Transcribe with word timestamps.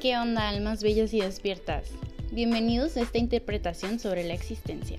¿Qué 0.00 0.14
onda, 0.18 0.50
almas 0.50 0.82
bellas 0.82 1.14
y 1.14 1.20
despiertas? 1.20 1.88
Bienvenidos 2.30 2.98
a 2.98 3.00
esta 3.00 3.16
interpretación 3.16 3.98
sobre 3.98 4.24
la 4.24 4.34
existencia. 4.34 4.98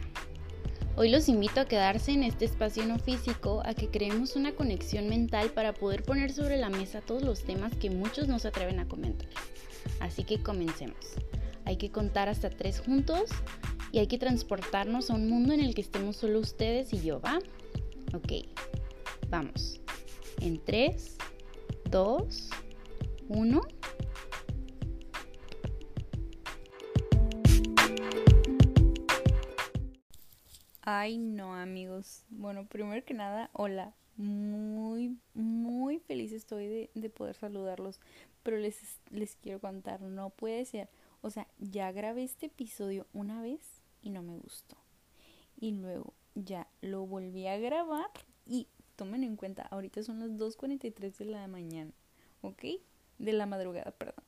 Hoy 0.96 1.10
los 1.10 1.30
invito 1.30 1.62
a 1.62 1.66
quedarse 1.66 2.14
en 2.14 2.24
este 2.24 2.46
espacio 2.46 2.84
no 2.88 2.98
físico, 2.98 3.62
a 3.64 3.76
que 3.76 3.90
creemos 3.90 4.36
una 4.36 4.56
conexión 4.56 5.08
mental 5.08 5.52
para 5.52 5.74
poder 5.74 6.02
poner 6.02 6.32
sobre 6.34 6.58
la 6.58 6.70
mesa 6.70 7.02
todos 7.02 7.22
los 7.22 7.44
temas 7.44 7.76
que 7.76 7.92
muchos 7.92 8.28
no 8.28 8.40
se 8.40 8.48
atreven 8.48 8.80
a 8.80 8.88
comentar. 8.88 9.30
Así 10.00 10.24
que 10.24 10.42
comencemos. 10.42 10.98
Hay 11.66 11.78
que 11.78 11.92
contar 11.92 12.28
hasta 12.28 12.50
tres 12.50 12.80
juntos 12.80 13.30
y 13.92 14.00
hay 14.00 14.08
que 14.08 14.18
transportarnos 14.18 15.12
a 15.12 15.14
un 15.14 15.30
mundo 15.30 15.54
en 15.54 15.60
el 15.60 15.76
que 15.76 15.82
estemos 15.82 16.16
solo 16.16 16.40
ustedes 16.40 16.92
y 16.92 17.02
yo, 17.02 17.22
¿va? 17.22 17.38
Ok, 18.16 18.48
vamos. 19.30 19.80
En 20.42 20.58
3, 20.58 21.18
2, 21.92 22.50
1. 23.30 23.77
Ay, 30.90 31.18
no, 31.18 31.54
amigos. 31.54 32.24
Bueno, 32.30 32.66
primero 32.66 33.04
que 33.04 33.14
nada, 33.14 33.50
hola. 33.52 33.94
Muy, 34.16 35.18
muy 35.34 36.00
feliz 36.00 36.32
estoy 36.32 36.68
de, 36.68 36.90
de, 36.96 37.10
poder 37.10 37.36
saludarlos. 37.36 38.00
Pero 38.42 38.56
les, 38.56 39.02
les 39.10 39.36
quiero 39.36 39.60
contar, 39.60 40.02
no 40.02 40.30
puede 40.30 40.64
ser. 40.64 40.88
O 41.20 41.30
sea, 41.30 41.46
ya 41.60 41.92
grabé 41.92 42.24
este 42.24 42.46
episodio 42.46 43.06
una 43.12 43.42
vez 43.42 43.82
y 44.02 44.12
no 44.12 44.24
me 44.24 44.38
gustó. 44.38 44.78
Y 45.60 45.72
luego 45.72 46.14
ya 46.36 46.70
lo 46.80 47.06
volví 47.06 47.48
a 47.48 47.58
grabar 47.58 48.10
y 48.46 48.70
tomen 48.96 49.26
en 49.26 49.36
cuenta, 49.36 49.64
ahorita 49.64 50.04
son 50.04 50.22
las 50.22 50.30
2.43 50.30 51.18
de 51.18 51.26
la 51.26 51.50
mañana, 51.50 51.92
¿ok? 52.42 52.64
De 53.20 53.34
la 53.34 53.46
madrugada, 53.46 53.92
perdón 53.92 54.27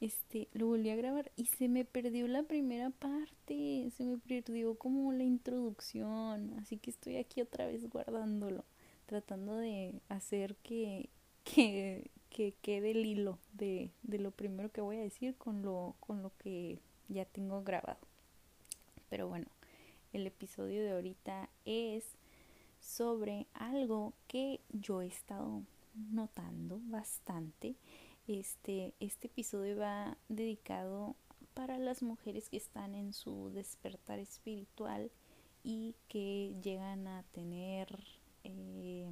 este, 0.00 0.48
lo 0.52 0.66
volví 0.68 0.90
a 0.90 0.96
grabar 0.96 1.32
y 1.36 1.46
se 1.46 1.68
me 1.68 1.84
perdió 1.84 2.28
la 2.28 2.42
primera 2.44 2.90
parte, 2.90 3.90
se 3.96 4.04
me 4.04 4.18
perdió 4.18 4.76
como 4.76 5.12
la 5.12 5.24
introducción, 5.24 6.54
así 6.58 6.76
que 6.76 6.90
estoy 6.90 7.16
aquí 7.16 7.40
otra 7.40 7.66
vez 7.66 7.88
guardándolo, 7.88 8.64
tratando 9.06 9.56
de 9.56 10.00
hacer 10.08 10.54
que, 10.56 11.08
que, 11.44 12.10
que 12.30 12.54
quede 12.62 12.92
el 12.92 13.06
hilo 13.06 13.38
de, 13.52 13.90
de 14.02 14.18
lo 14.18 14.30
primero 14.30 14.70
que 14.70 14.80
voy 14.80 14.98
a 14.98 15.02
decir 15.02 15.34
con 15.36 15.62
lo, 15.62 15.96
con 16.00 16.22
lo 16.22 16.30
que 16.38 16.78
ya 17.08 17.24
tengo 17.24 17.62
grabado. 17.62 17.98
Pero 19.08 19.28
bueno, 19.28 19.46
el 20.12 20.26
episodio 20.26 20.82
de 20.82 20.92
ahorita 20.92 21.48
es 21.64 22.04
sobre 22.80 23.46
algo 23.54 24.12
que 24.28 24.60
yo 24.70 25.02
he 25.02 25.06
estado 25.06 25.62
notando 26.12 26.80
bastante 26.84 27.74
este, 28.28 28.94
este 29.00 29.26
episodio 29.28 29.78
va 29.78 30.16
dedicado 30.28 31.16
para 31.54 31.78
las 31.78 32.02
mujeres 32.02 32.48
que 32.48 32.56
están 32.56 32.94
en 32.94 33.12
su 33.12 33.50
despertar 33.50 34.18
espiritual 34.18 35.10
y 35.64 35.96
que 36.08 36.54
llegan 36.62 37.06
a 37.06 37.24
tener 37.32 37.88
eh, 38.44 39.08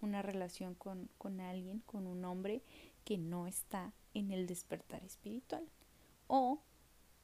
una 0.00 0.22
relación 0.22 0.74
con, 0.74 1.08
con 1.18 1.40
alguien, 1.40 1.80
con 1.80 2.06
un 2.06 2.24
hombre 2.24 2.62
que 3.04 3.18
no 3.18 3.46
está 3.46 3.92
en 4.14 4.32
el 4.32 4.46
despertar 4.46 5.04
espiritual 5.04 5.64
o 6.26 6.60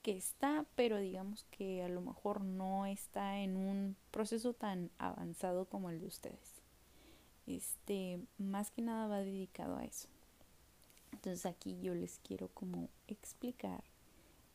que 0.02 0.16
está, 0.16 0.64
pero 0.76 0.98
digamos 0.98 1.44
que 1.50 1.82
a 1.82 1.88
lo 1.88 2.00
mejor 2.00 2.40
no 2.40 2.86
está 2.86 3.40
en 3.40 3.56
un 3.56 3.96
proceso 4.12 4.52
tan 4.52 4.90
avanzado 4.98 5.64
como 5.64 5.90
el 5.90 6.00
de 6.00 6.06
ustedes. 6.06 6.62
Este, 7.46 8.20
más 8.38 8.70
que 8.70 8.82
nada 8.82 9.08
va 9.08 9.18
dedicado 9.18 9.76
a 9.76 9.84
eso. 9.84 10.08
Entonces 11.16 11.46
aquí 11.46 11.78
yo 11.80 11.94
les 11.94 12.18
quiero 12.18 12.48
como 12.48 12.90
explicar 13.08 13.82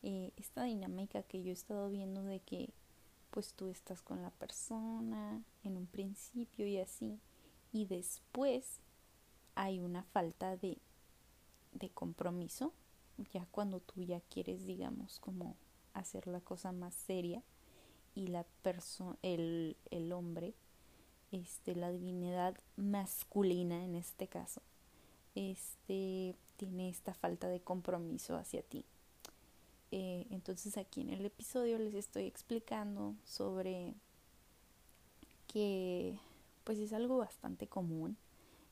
eh, 0.04 0.30
esta 0.36 0.62
dinámica 0.62 1.24
que 1.24 1.42
yo 1.42 1.50
he 1.50 1.54
estado 1.54 1.90
viendo 1.90 2.22
de 2.22 2.38
que 2.38 2.70
pues 3.32 3.52
tú 3.54 3.68
estás 3.68 4.00
con 4.00 4.22
la 4.22 4.30
persona 4.30 5.42
en 5.64 5.76
un 5.76 5.86
principio 5.86 6.64
y 6.68 6.78
así 6.78 7.18
y 7.72 7.86
después 7.86 8.78
hay 9.56 9.80
una 9.80 10.04
falta 10.04 10.56
de, 10.56 10.78
de 11.72 11.90
compromiso 11.90 12.72
ya 13.32 13.44
cuando 13.50 13.80
tú 13.80 14.00
ya 14.02 14.20
quieres 14.20 14.64
digamos 14.64 15.18
como 15.18 15.56
hacer 15.94 16.28
la 16.28 16.40
cosa 16.40 16.70
más 16.70 16.94
seria 16.94 17.42
y 18.14 18.28
la 18.28 18.44
persona 18.62 19.18
el, 19.22 19.76
el 19.90 20.12
hombre 20.12 20.54
este 21.32 21.74
la 21.74 21.90
divinidad 21.90 22.54
masculina 22.76 23.84
en 23.84 23.96
este 23.96 24.28
caso 24.28 24.62
este 25.34 26.36
tiene 26.56 26.88
esta 26.88 27.14
falta 27.14 27.48
de 27.48 27.60
compromiso 27.60 28.36
hacia 28.36 28.62
ti. 28.62 28.84
Eh, 29.90 30.26
entonces 30.30 30.78
aquí 30.78 31.02
en 31.02 31.10
el 31.10 31.24
episodio 31.26 31.78
les 31.78 31.94
estoy 31.94 32.24
explicando 32.24 33.14
sobre 33.24 33.94
que 35.48 36.18
pues 36.64 36.78
es 36.78 36.92
algo 36.94 37.18
bastante 37.18 37.66
común, 37.66 38.16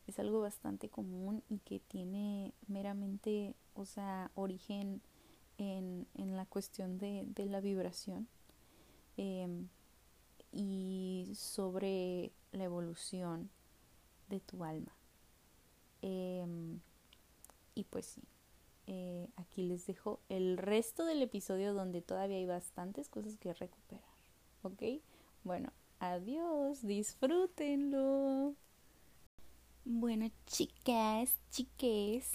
es 0.06 0.18
algo 0.18 0.40
bastante 0.40 0.88
común 0.88 1.42
y 1.50 1.58
que 1.58 1.78
tiene 1.78 2.52
meramente, 2.68 3.54
o 3.74 3.84
sea, 3.84 4.30
origen 4.34 5.02
en, 5.58 6.06
en 6.14 6.36
la 6.36 6.46
cuestión 6.46 6.98
de, 6.98 7.24
de 7.26 7.46
la 7.46 7.60
vibración 7.60 8.26
em, 9.18 9.68
y 10.52 11.30
sobre 11.34 12.32
la 12.52 12.64
evolución 12.64 13.50
de 14.30 14.40
tu 14.40 14.64
alma. 14.64 14.92
Eh, 16.00 16.46
y 17.74 17.84
pues 17.84 18.06
sí, 18.06 18.22
eh, 18.86 19.28
aquí 19.36 19.62
les 19.62 19.86
dejo 19.86 20.20
el 20.28 20.56
resto 20.56 21.04
del 21.04 21.22
episodio 21.22 21.74
donde 21.74 22.02
todavía 22.02 22.38
hay 22.38 22.46
bastantes 22.46 23.08
cosas 23.08 23.36
que 23.36 23.54
recuperar. 23.54 24.04
¿Ok? 24.62 24.82
Bueno, 25.44 25.72
adiós, 26.00 26.82
disfrútenlo. 26.82 28.54
Bueno, 29.84 30.30
chicas, 30.46 31.36
chiques, 31.50 32.32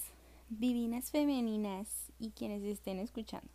divinas 0.48 1.10
femeninas 1.10 2.10
y 2.18 2.30
quienes 2.30 2.62
estén 2.62 2.98
escuchando. 2.98 3.48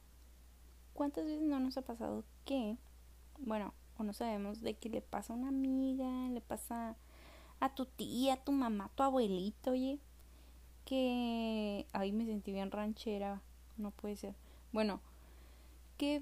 ¿Cuántas 0.94 1.26
veces 1.26 1.42
no 1.42 1.60
nos 1.60 1.78
ha 1.78 1.82
pasado 1.82 2.24
que, 2.46 2.78
bueno, 3.40 3.74
o 3.98 4.04
no 4.04 4.14
sabemos 4.14 4.62
de 4.62 4.76
que 4.76 4.90
le 4.90 5.02
pasa 5.02 5.34
a 5.34 5.36
una 5.36 5.50
amiga, 5.50 6.30
le 6.30 6.42
pasa 6.42 6.96
a 7.60 7.76
tu 7.76 7.86
tía, 7.86 8.34
a 8.34 8.44
tu 8.44 8.52
mamá, 8.52 8.86
a 8.86 8.90
tu 8.96 9.04
abuelito, 9.04 9.72
oye? 9.72 10.00
Que 10.92 11.88
ahí 11.94 12.12
me 12.12 12.26
sentí 12.26 12.52
bien 12.52 12.70
ranchera, 12.70 13.42
no 13.78 13.92
puede 13.92 14.18
ser. 14.18 14.36
Bueno, 14.74 15.00
que 15.98 16.22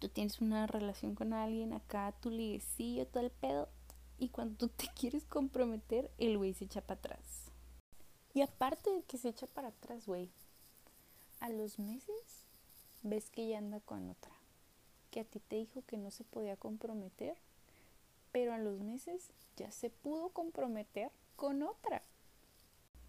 tú 0.00 0.08
tienes 0.08 0.40
una 0.40 0.66
relación 0.66 1.14
con 1.14 1.32
alguien, 1.32 1.72
acá 1.72 2.12
tu 2.20 2.28
liguecillo, 2.28 3.06
todo 3.06 3.22
el 3.22 3.30
pedo, 3.30 3.68
y 4.18 4.30
cuando 4.30 4.56
tú 4.56 4.68
te 4.68 4.88
quieres 5.00 5.26
comprometer, 5.26 6.10
el 6.18 6.36
güey 6.38 6.54
se 6.54 6.64
echa 6.64 6.80
para 6.80 6.98
atrás. 6.98 7.52
Y 8.34 8.40
aparte 8.42 8.90
de 8.90 9.04
que 9.04 9.16
se 9.16 9.28
echa 9.28 9.46
para 9.46 9.68
atrás, 9.68 10.06
güey, 10.06 10.28
a 11.38 11.48
los 11.48 11.78
meses 11.78 12.48
ves 13.04 13.30
que 13.30 13.46
ya 13.46 13.58
anda 13.58 13.78
con 13.78 14.10
otra, 14.10 14.32
que 15.12 15.20
a 15.20 15.24
ti 15.24 15.38
te 15.38 15.54
dijo 15.54 15.84
que 15.86 15.98
no 15.98 16.10
se 16.10 16.24
podía 16.24 16.56
comprometer, 16.56 17.38
pero 18.32 18.52
a 18.52 18.58
los 18.58 18.80
meses 18.80 19.30
ya 19.56 19.70
se 19.70 19.88
pudo 19.88 20.30
comprometer 20.30 21.12
con 21.36 21.62
otra. 21.62 22.02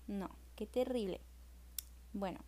No, 0.07 0.29
qué 0.55 0.65
terrible. 0.65 1.21
Bueno, 2.13 2.39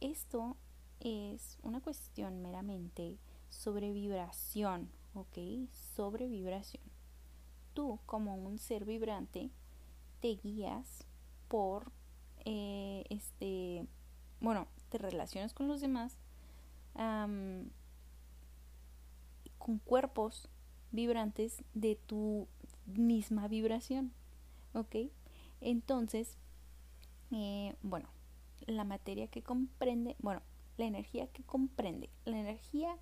esto 0.00 0.56
es 1.00 1.58
una 1.62 1.80
cuestión 1.80 2.42
meramente 2.42 3.18
sobre 3.48 3.92
vibración, 3.92 4.90
¿ok? 5.14 5.38
Sobre 5.96 6.28
vibración. 6.28 6.82
Tú, 7.72 8.00
como 8.06 8.34
un 8.34 8.58
ser 8.58 8.84
vibrante, 8.84 9.50
te 10.20 10.36
guías 10.36 11.06
por, 11.48 11.92
eh, 12.44 13.04
este, 13.10 13.86
bueno, 14.40 14.66
te 14.88 14.98
relacionas 14.98 15.54
con 15.54 15.68
los 15.68 15.80
demás 15.80 16.16
con 19.58 19.78
cuerpos 19.84 20.48
vibrantes 20.92 21.64
de 21.74 21.96
tu 21.96 22.46
misma 22.86 23.48
vibración, 23.48 24.12
¿ok? 24.74 25.10
Entonces, 25.60 26.36
bueno, 27.82 28.08
la 28.66 28.84
materia 28.84 29.26
que 29.28 29.42
comprende, 29.42 30.16
bueno, 30.20 30.42
la 30.76 30.86
energía 30.86 31.26
que 31.28 31.42
comprende, 31.42 32.10
la 32.24 32.38
energía 32.38 32.96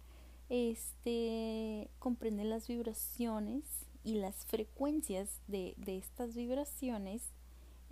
este 0.49 1.88
comprende 1.99 2.44
las 2.44 2.69
vibraciones 2.69 3.64
y 4.05 4.17
las 4.17 4.44
frecuencias 4.46 5.40
de, 5.46 5.75
de 5.79 5.96
estas 5.96 6.34
vibraciones. 6.34 7.31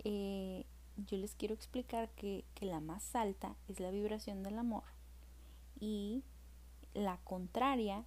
Eh, 0.03 0.65
yo 0.97 1.17
les 1.17 1.33
quiero 1.35 1.55
explicar 1.55 2.09
que, 2.09 2.45
que 2.53 2.65
la 2.65 2.79
más 2.79 3.15
alta 3.15 3.55
es 3.67 3.79
la 3.79 3.91
vibración 3.91 4.43
del 4.43 4.59
amor 4.59 4.83
y 5.79 6.23
la 6.93 7.17
contraria 7.23 8.05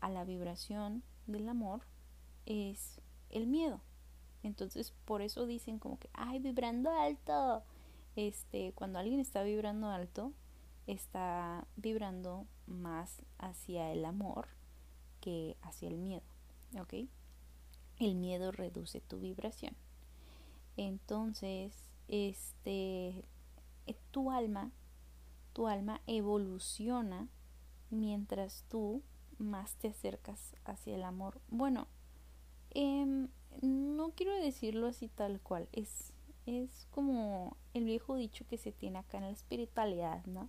a 0.00 0.10
la 0.10 0.24
vibración 0.24 1.02
del 1.26 1.48
amor 1.48 1.80
es 2.46 3.00
el 3.30 3.46
miedo 3.46 3.80
entonces, 4.42 4.92
por 5.04 5.22
eso 5.22 5.46
dicen 5.46 5.78
como 5.78 5.98
que, 5.98 6.10
ay, 6.12 6.38
vibrando 6.38 6.90
alto, 6.90 7.62
este, 8.16 8.72
cuando 8.74 8.98
alguien 8.98 9.20
está 9.20 9.42
vibrando 9.42 9.88
alto, 9.88 10.32
está 10.86 11.66
vibrando 11.76 12.46
más 12.66 13.22
hacia 13.38 13.92
el 13.92 14.04
amor 14.04 14.48
que 15.20 15.56
hacia 15.62 15.88
el 15.88 15.98
miedo, 15.98 16.26
¿ok? 16.80 17.08
El 17.98 18.14
miedo 18.14 18.52
reduce 18.52 19.00
tu 19.00 19.18
vibración. 19.18 19.76
Entonces, 20.76 21.74
este, 22.06 23.24
tu 24.10 24.30
alma, 24.30 24.72
tu 25.52 25.66
alma 25.68 26.00
evoluciona 26.06 27.28
mientras 27.90 28.64
tú 28.68 29.02
más 29.38 29.76
te 29.76 29.88
acercas 29.88 30.54
hacia 30.64 30.96
el 30.96 31.04
amor. 31.04 31.40
Bueno, 31.48 31.86
em, 32.70 33.28
no 33.62 34.12
quiero 34.14 34.34
decirlo 34.34 34.86
así 34.86 35.08
tal 35.08 35.40
cual, 35.40 35.68
es, 35.72 36.12
es 36.46 36.86
como 36.90 37.56
el 37.74 37.84
viejo 37.84 38.16
dicho 38.16 38.46
que 38.46 38.58
se 38.58 38.72
tiene 38.72 38.98
acá 38.98 39.18
en 39.18 39.24
la 39.24 39.30
espiritualidad, 39.30 40.24
¿no? 40.26 40.48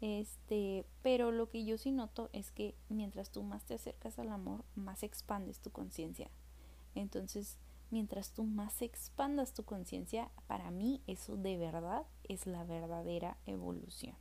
Este, 0.00 0.84
pero 1.02 1.32
lo 1.32 1.50
que 1.50 1.64
yo 1.64 1.76
sí 1.76 1.90
noto 1.90 2.30
es 2.32 2.52
que 2.52 2.74
mientras 2.88 3.30
tú 3.30 3.42
más 3.42 3.64
te 3.64 3.74
acercas 3.74 4.18
al 4.18 4.30
amor, 4.30 4.64
más 4.76 5.02
expandes 5.02 5.58
tu 5.58 5.70
conciencia. 5.70 6.30
Entonces, 6.94 7.58
mientras 7.90 8.32
tú 8.32 8.44
más 8.44 8.80
expandas 8.80 9.54
tu 9.54 9.64
conciencia, 9.64 10.30
para 10.46 10.70
mí 10.70 11.02
eso 11.06 11.36
de 11.36 11.56
verdad 11.56 12.06
es 12.24 12.46
la 12.46 12.64
verdadera 12.64 13.38
evolución. 13.46 14.16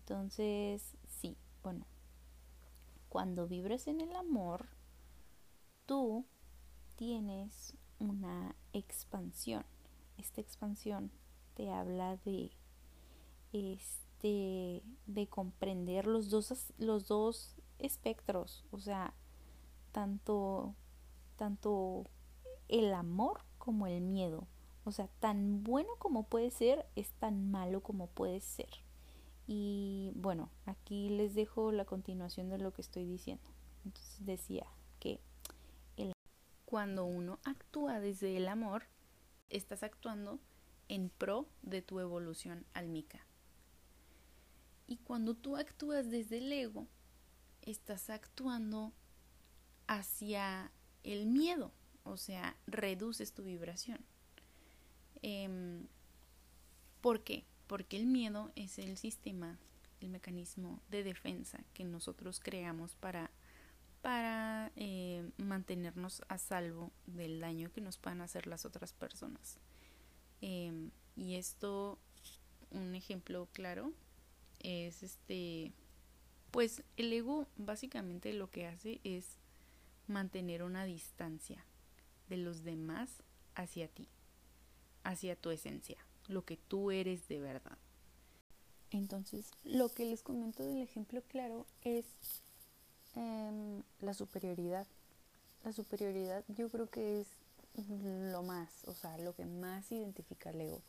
Entonces, 0.00 0.96
sí, 1.06 1.36
bueno, 1.62 1.86
cuando 3.08 3.46
vibras 3.46 3.86
en 3.86 4.00
el 4.00 4.14
amor, 4.16 4.66
tú 5.86 6.24
tienes 7.00 7.72
una 7.98 8.54
expansión. 8.74 9.64
Esta 10.18 10.42
expansión 10.42 11.10
te 11.54 11.70
habla 11.70 12.18
de 12.26 12.50
este 13.54 14.82
de 15.06 15.26
comprender 15.26 16.06
los 16.06 16.28
dos 16.28 16.74
los 16.76 17.08
dos 17.08 17.56
espectros, 17.78 18.66
o 18.70 18.78
sea, 18.78 19.14
tanto 19.92 20.74
tanto 21.36 22.04
el 22.68 22.92
amor 22.92 23.46
como 23.56 23.86
el 23.86 24.02
miedo. 24.02 24.46
O 24.84 24.92
sea, 24.92 25.08
tan 25.20 25.64
bueno 25.64 25.88
como 25.98 26.24
puede 26.24 26.50
ser 26.50 26.84
es 26.96 27.12
tan 27.12 27.50
malo 27.50 27.82
como 27.82 28.08
puede 28.08 28.40
ser. 28.40 28.84
Y 29.46 30.12
bueno, 30.16 30.50
aquí 30.66 31.08
les 31.08 31.34
dejo 31.34 31.72
la 31.72 31.86
continuación 31.86 32.50
de 32.50 32.58
lo 32.58 32.74
que 32.74 32.82
estoy 32.82 33.06
diciendo. 33.06 33.48
Entonces 33.86 34.26
decía 34.26 34.66
cuando 36.70 37.04
uno 37.04 37.40
actúa 37.42 37.98
desde 37.98 38.36
el 38.36 38.46
amor, 38.46 38.84
estás 39.48 39.82
actuando 39.82 40.38
en 40.88 41.08
pro 41.10 41.48
de 41.62 41.82
tu 41.82 41.98
evolución 41.98 42.64
álmica. 42.74 43.26
Y 44.86 44.98
cuando 44.98 45.34
tú 45.34 45.56
actúas 45.56 46.12
desde 46.12 46.38
el 46.38 46.52
ego, 46.52 46.86
estás 47.62 48.08
actuando 48.08 48.92
hacia 49.88 50.70
el 51.02 51.26
miedo, 51.26 51.72
o 52.04 52.16
sea, 52.16 52.56
reduces 52.68 53.32
tu 53.32 53.42
vibración. 53.42 53.98
Em, 55.22 55.88
¿Por 57.00 57.24
qué? 57.24 57.44
Porque 57.66 57.96
el 57.96 58.06
miedo 58.06 58.52
es 58.54 58.78
el 58.78 58.96
sistema, 58.96 59.58
el 60.00 60.10
mecanismo 60.10 60.80
de 60.88 61.02
defensa 61.02 61.64
que 61.74 61.82
nosotros 61.82 62.38
creamos 62.38 62.94
para 62.94 63.32
para 64.02 64.72
eh, 64.76 65.30
mantenernos 65.36 66.22
a 66.28 66.38
salvo 66.38 66.90
del 67.06 67.40
daño 67.40 67.70
que 67.72 67.80
nos 67.80 67.98
puedan 67.98 68.20
hacer 68.20 68.46
las 68.46 68.64
otras 68.64 68.92
personas. 68.92 69.58
Em, 70.40 70.90
y 71.16 71.34
esto, 71.34 71.98
un 72.70 72.94
ejemplo 72.94 73.48
claro, 73.52 73.92
es 74.60 75.02
este, 75.02 75.72
pues 76.50 76.82
el 76.96 77.12
ego 77.12 77.46
básicamente 77.56 78.32
lo 78.32 78.50
que 78.50 78.66
hace 78.66 79.00
es 79.04 79.38
mantener 80.06 80.62
una 80.62 80.84
distancia 80.84 81.64
de 82.28 82.36
los 82.36 82.64
demás 82.64 83.22
hacia 83.54 83.88
ti, 83.88 84.08
hacia 85.02 85.36
tu 85.36 85.50
esencia, 85.50 85.98
lo 86.26 86.44
que 86.44 86.56
tú 86.56 86.90
eres 86.90 87.28
de 87.28 87.40
verdad. 87.40 87.78
Entonces, 88.90 89.52
lo 89.62 89.88
que 89.88 90.04
les 90.04 90.22
comento 90.22 90.64
del 90.64 90.82
ejemplo 90.82 91.22
claro 91.22 91.66
es 91.82 92.06
Em, 93.16 93.82
la 94.00 94.14
superioridad. 94.14 94.86
La 95.64 95.72
superioridad 95.72 96.44
yo 96.48 96.68
creo 96.68 96.88
que 96.88 97.20
es 97.20 97.26
lo 98.32 98.42
más, 98.42 98.68
o 98.86 98.94
sea, 98.94 99.18
lo 99.18 99.34
que 99.34 99.44
más 99.44 99.90
identifica 99.92 100.50
al 100.50 100.60
ego. 100.60 100.80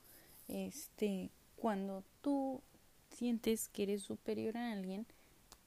Este, 0.47 1.29
cuando 1.57 2.03
tú 2.21 2.61
sientes 3.15 3.69
que 3.69 3.83
eres 3.83 4.03
superior 4.03 4.57
a 4.57 4.71
alguien, 4.71 5.05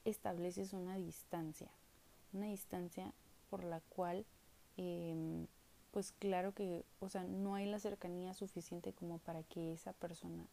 estableces 0.05 0.73
una 0.73 0.97
distancia, 0.97 1.69
una 2.33 2.47
distancia 2.47 3.11
por 3.49 3.63
la 3.63 3.79
cual, 3.81 4.25
em, 4.77 5.47
pues 5.91 6.13
claro 6.19 6.53
que, 6.53 6.83
o 6.99 7.09
sea, 7.09 7.23
no 7.23 7.55
hay 7.55 7.65
la 7.65 7.79
cercanía 7.79 8.33
suficiente 8.33 8.93
como 8.93 9.19
para 9.19 9.43
que 9.43 9.73
esa 9.73 9.93
persona 9.93 10.45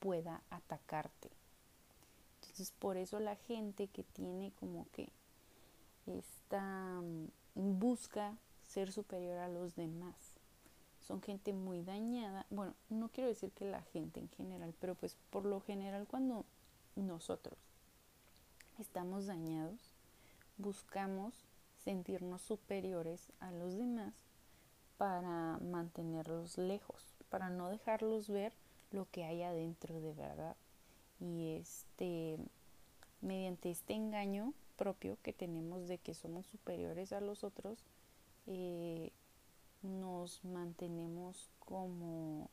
pueda 0.00 0.42
atacarte. 0.50 1.30
Entonces, 2.40 2.72
por 2.78 2.96
eso 2.96 3.20
la 3.20 3.36
gente 3.36 3.88
que 3.88 4.02
tiene 4.02 4.52
como 4.60 4.86
que 4.92 5.08
esta 6.06 7.00
mm, 7.00 7.78
busca 7.78 8.36
ser 8.66 8.92
superior 8.92 9.38
a 9.38 9.48
los 9.48 9.74
demás. 9.76 10.14
Son 11.00 11.20
gente 11.20 11.52
muy 11.52 11.82
dañada. 11.82 12.46
Bueno, 12.50 12.74
no 12.88 13.08
quiero 13.08 13.28
decir 13.28 13.50
que 13.52 13.66
la 13.66 13.82
gente 13.82 14.20
en 14.20 14.28
general, 14.30 14.74
pero 14.80 14.94
pues 14.94 15.16
por 15.30 15.44
lo 15.44 15.60
general 15.60 16.06
cuando 16.06 16.44
nosotros 16.96 17.58
estamos 18.78 19.26
dañados, 19.26 19.78
buscamos 20.56 21.34
sentirnos 21.84 22.40
superiores 22.42 23.32
a 23.40 23.52
los 23.52 23.76
demás 23.76 24.14
para 24.96 25.58
mantenerlos 25.58 26.56
lejos, 26.56 27.14
para 27.28 27.50
no 27.50 27.68
dejarlos 27.68 28.28
ver 28.28 28.52
lo 28.90 29.06
que 29.10 29.24
hay 29.24 29.42
adentro 29.42 30.00
de 30.00 30.14
verdad. 30.14 30.56
Y 31.20 31.56
este 31.56 32.38
mediante 33.20 33.70
este 33.70 33.94
engaño 33.94 34.52
propio 34.76 35.18
que 35.22 35.32
tenemos 35.32 35.88
de 35.88 35.98
que 35.98 36.14
somos 36.14 36.46
superiores 36.46 37.12
a 37.12 37.20
los 37.20 37.44
otros, 37.44 37.84
eh, 38.46 39.12
nos 39.82 40.44
mantenemos 40.44 41.50
como, 41.58 42.50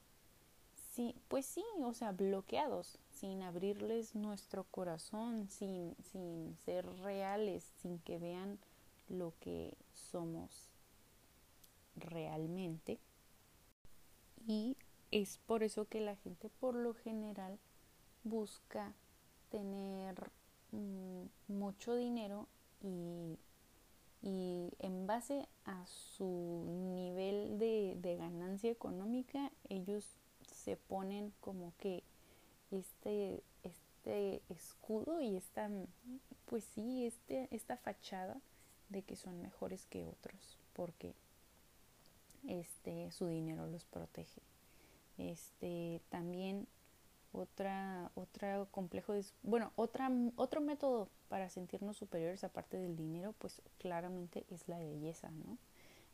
sí, 0.92 1.16
pues 1.28 1.46
sí, 1.46 1.64
o 1.84 1.94
sea, 1.94 2.12
bloqueados, 2.12 3.00
sin 3.10 3.42
abrirles 3.42 4.16
nuestro 4.16 4.66
corazón, 4.66 5.50
sin, 5.50 5.96
sin 6.12 6.56
ser 6.66 6.86
reales, 7.02 7.64
sin 7.82 8.00
que 8.00 8.20
vean 8.20 8.60
lo 9.08 9.34
que 9.40 9.78
somos 9.94 10.70
realmente. 11.96 13.00
Y 14.48 14.78
es 15.12 15.38
por 15.40 15.64
eso 15.64 15.86
que 15.86 16.02
la 16.02 16.16
gente 16.16 16.50
por 16.50 16.76
lo 16.76 16.94
general 16.94 17.60
busca 18.24 18.94
tener 19.50 20.32
Mm, 20.72 21.26
mucho 21.48 21.96
dinero 21.96 22.48
y, 22.82 23.38
y, 24.22 24.72
en 24.80 25.06
base 25.06 25.48
a 25.66 25.86
su 25.86 26.66
nivel 26.96 27.60
de, 27.60 27.98
de 28.00 28.16
ganancia 28.16 28.72
económica 28.72 29.52
ellos 29.68 30.06
se 30.42 30.78
ponen 30.78 31.34
como 31.42 31.74
que 31.78 32.04
este, 32.72 33.44
este 33.64 34.42
escudo 34.50 35.22
y 35.22 35.36
esta, 35.36 35.70
pues 36.46 36.64
sí, 36.64 37.06
este, 37.06 37.48
esta 37.52 37.76
fachada 37.78 38.40
de 38.90 39.02
que 39.04 39.16
son 39.16 39.42
mejores 39.42 39.86
que 39.88 40.06
otros 40.06 40.58
porque 40.74 41.14
este 42.48 43.12
su 43.12 43.28
dinero 43.28 43.68
los 43.68 43.86
protege. 43.86 44.42
Este 45.18 46.02
también 46.10 46.68
otra 47.34 48.12
otra 48.16 48.66
complejo 48.72 49.14
bueno 49.44 49.72
otra 49.76 50.12
otro 50.36 50.62
método 50.62 51.08
para 51.30 51.50
sentirnos 51.50 51.98
superiores 51.98 52.44
aparte 52.44 52.78
del 52.78 52.96
dinero 52.96 53.34
pues 53.40 53.62
claramente 53.78 54.46
es 54.50 54.68
la 54.68 54.78
belleza 54.78 55.32
no 55.32 55.58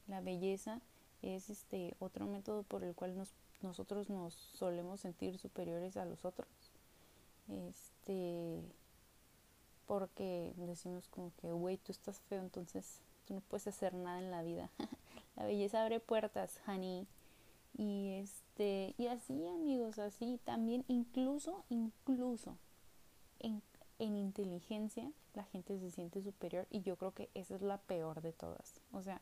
la 0.08 0.22
belleza 0.22 0.82
es 1.22 1.50
este 1.50 1.96
otro 2.00 2.26
método 2.26 2.64
por 2.64 2.84
el 2.84 2.96
cual 2.96 3.18
nos, 3.18 3.34
nosotros 3.62 4.10
nos 4.10 4.34
solemos 4.34 5.02
sentir 5.02 5.38
superiores 5.38 5.98
a 5.98 6.06
los 6.06 6.26
otros. 6.26 6.48
Este 7.48 8.62
porque 9.86 10.54
decimos 10.58 11.08
como 11.08 11.32
que 11.38 11.52
güey 11.54 11.78
tú 11.78 11.94
estás 11.94 12.20
feo 12.20 12.42
entonces 12.42 13.00
tú 13.26 13.34
no 13.34 13.40
puedes 13.40 13.68
hacer 13.68 13.94
nada 13.94 14.20
en 14.20 14.32
la 14.32 14.44
vida 14.44 14.70
la 15.38 15.46
belleza 15.46 15.82
abre 15.82 16.02
puertas 16.02 16.60
honey 16.68 17.08
y 17.78 18.14
este 18.16 18.96
y 18.98 19.08
así 19.08 19.48
amigos 19.48 20.00
así 20.00 20.40
también 20.44 20.84
incluso 20.88 21.64
incluso 21.70 22.58
en, 23.40 23.62
en 24.00 24.16
inteligencia 24.18 25.12
la 25.36 25.44
gente 25.44 25.80
se 25.80 25.92
siente 25.92 26.22
superior 26.22 26.68
y 26.72 26.82
yo 26.82 26.98
creo 26.98 27.14
que 27.14 27.30
esa 27.36 27.56
es 27.56 27.62
la 27.62 27.78
peor 27.78 28.22
de 28.22 28.34
todas 28.34 28.82
o 28.92 29.02
sea 29.02 29.22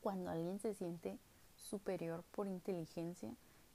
cuando 0.00 0.30
alguien 0.30 0.60
se 0.60 0.74
siente 0.74 1.18
superior 1.56 2.22
por 2.30 2.46
inteligencia 2.46 3.34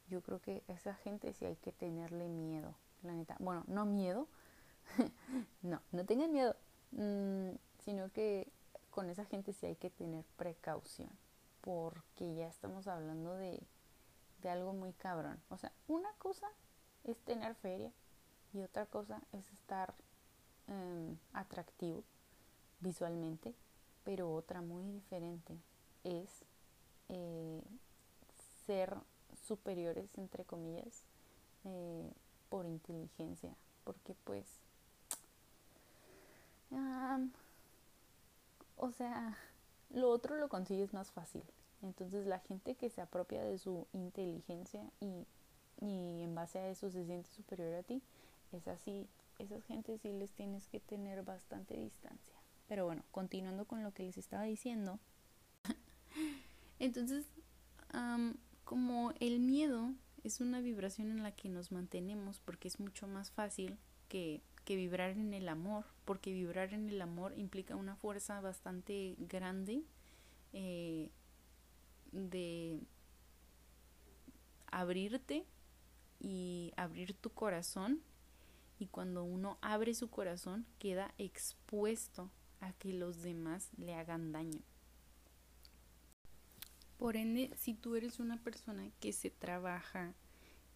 yo 0.09 0.21
creo 0.21 0.39
que 0.39 0.63
a 0.67 0.73
esa 0.73 0.93
gente 0.95 1.33
sí 1.33 1.45
hay 1.45 1.55
que 1.55 1.71
tenerle 1.71 2.27
miedo, 2.27 2.75
la 3.03 3.13
neta. 3.13 3.35
Bueno, 3.39 3.63
no 3.67 3.85
miedo, 3.85 4.27
no, 5.61 5.81
no 5.91 6.05
tengan 6.05 6.31
miedo, 6.31 6.55
mm, 6.91 7.49
sino 7.83 8.11
que 8.11 8.47
con 8.91 9.09
esa 9.09 9.25
gente 9.25 9.53
sí 9.53 9.65
hay 9.65 9.75
que 9.75 9.89
tener 9.89 10.23
precaución, 10.37 11.09
porque 11.65 12.35
ya 12.35 12.47
estamos 12.47 12.87
hablando 12.87 13.35
de, 13.35 13.61
de 14.41 14.49
algo 14.49 14.71
muy 14.73 14.93
cabrón. 14.93 15.41
O 15.49 15.57
sea, 15.57 15.71
una 15.87 16.11
cosa 16.13 16.47
es 17.03 17.17
tener 17.19 17.55
feria 17.55 17.91
y 18.53 18.61
otra 18.61 18.85
cosa 18.85 19.21
es 19.33 19.51
estar 19.51 19.93
em, 20.67 21.17
atractivo 21.33 22.03
visualmente, 22.79 23.55
pero 24.03 24.31
otra 24.33 24.61
muy 24.61 24.83
diferente 24.91 25.57
es 26.03 26.45
eh, 27.09 27.63
ser 28.65 28.95
superiores, 29.47 30.17
entre 30.17 30.45
comillas, 30.45 31.03
eh, 31.65 32.11
por 32.49 32.65
inteligencia, 32.65 33.55
porque 33.83 34.15
pues, 34.23 34.45
o 38.77 38.91
sea, 38.91 39.37
lo 39.95 40.09
otro 40.09 40.35
lo 40.35 40.49
consigues 40.49 40.93
más 40.93 41.11
fácil. 41.11 41.43
Entonces 41.81 42.27
la 42.27 42.39
gente 42.39 42.75
que 42.75 42.89
se 42.89 43.01
apropia 43.01 43.43
de 43.43 43.57
su 43.57 43.87
inteligencia 43.93 44.83
y, 44.99 45.25
y 45.79 46.21
en 46.21 46.35
base 46.35 46.59
a 46.59 46.69
eso 46.69 46.91
se 46.91 47.05
siente 47.05 47.29
superior 47.29 47.73
a 47.73 47.83
ti, 47.83 48.01
es 48.51 48.67
así, 48.67 49.07
esas 49.39 49.63
gentes 49.63 50.01
sí 50.01 50.11
les 50.11 50.31
tienes 50.31 50.67
que 50.67 50.79
tener 50.79 51.23
bastante 51.23 51.75
distancia. 51.77 52.35
Pero 52.67 52.85
bueno, 52.85 53.03
continuando 53.11 53.65
con 53.65 53.83
lo 53.83 53.93
que 53.93 54.03
les 54.03 54.17
estaba 54.17 54.43
diciendo. 54.43 54.99
Entonces, 56.79 57.25
como 58.65 59.13
el 59.19 59.39
miedo 59.39 59.93
es 60.23 60.41
una 60.41 60.59
vibración 60.59 61.11
en 61.11 61.23
la 61.23 61.31
que 61.31 61.47
nos 61.47 61.71
mantenemos 61.71 62.41
porque 62.41 62.67
es 62.67 62.79
mucho 62.79 63.07
más 63.07 63.31
fácil 63.31 63.77
que, 64.09 64.41
que 64.65 64.75
vibrar 64.75 65.11
en 65.11 65.33
el 65.33 65.47
amor, 65.47 65.85
porque 66.03 66.33
vibrar 66.33 66.73
en 66.73 66.89
el 66.89 67.01
amor 67.01 67.33
implica 67.37 67.75
una 67.75 67.95
fuerza 67.95 68.41
bastante 68.41 69.15
grande 69.19 69.83
eh, 70.51 71.09
de 72.11 72.81
abrirte 74.67 75.45
y 76.19 76.73
abrir 76.75 77.13
tu 77.13 77.29
corazón 77.29 78.01
y 78.79 78.87
cuando 78.87 79.23
uno 79.23 79.57
abre 79.61 79.93
su 79.93 80.09
corazón 80.09 80.65
queda 80.79 81.13
expuesto 81.17 82.29
a 82.59 82.73
que 82.73 82.93
los 82.93 83.21
demás 83.21 83.69
le 83.77 83.93
hagan 83.93 84.31
daño. 84.31 84.61
Por 86.97 87.17
ende, 87.17 87.51
si 87.57 87.73
tú 87.73 87.95
eres 87.95 88.19
una 88.19 88.41
persona 88.41 88.89
que 88.99 89.13
se 89.13 89.29
trabaja, 89.29 90.13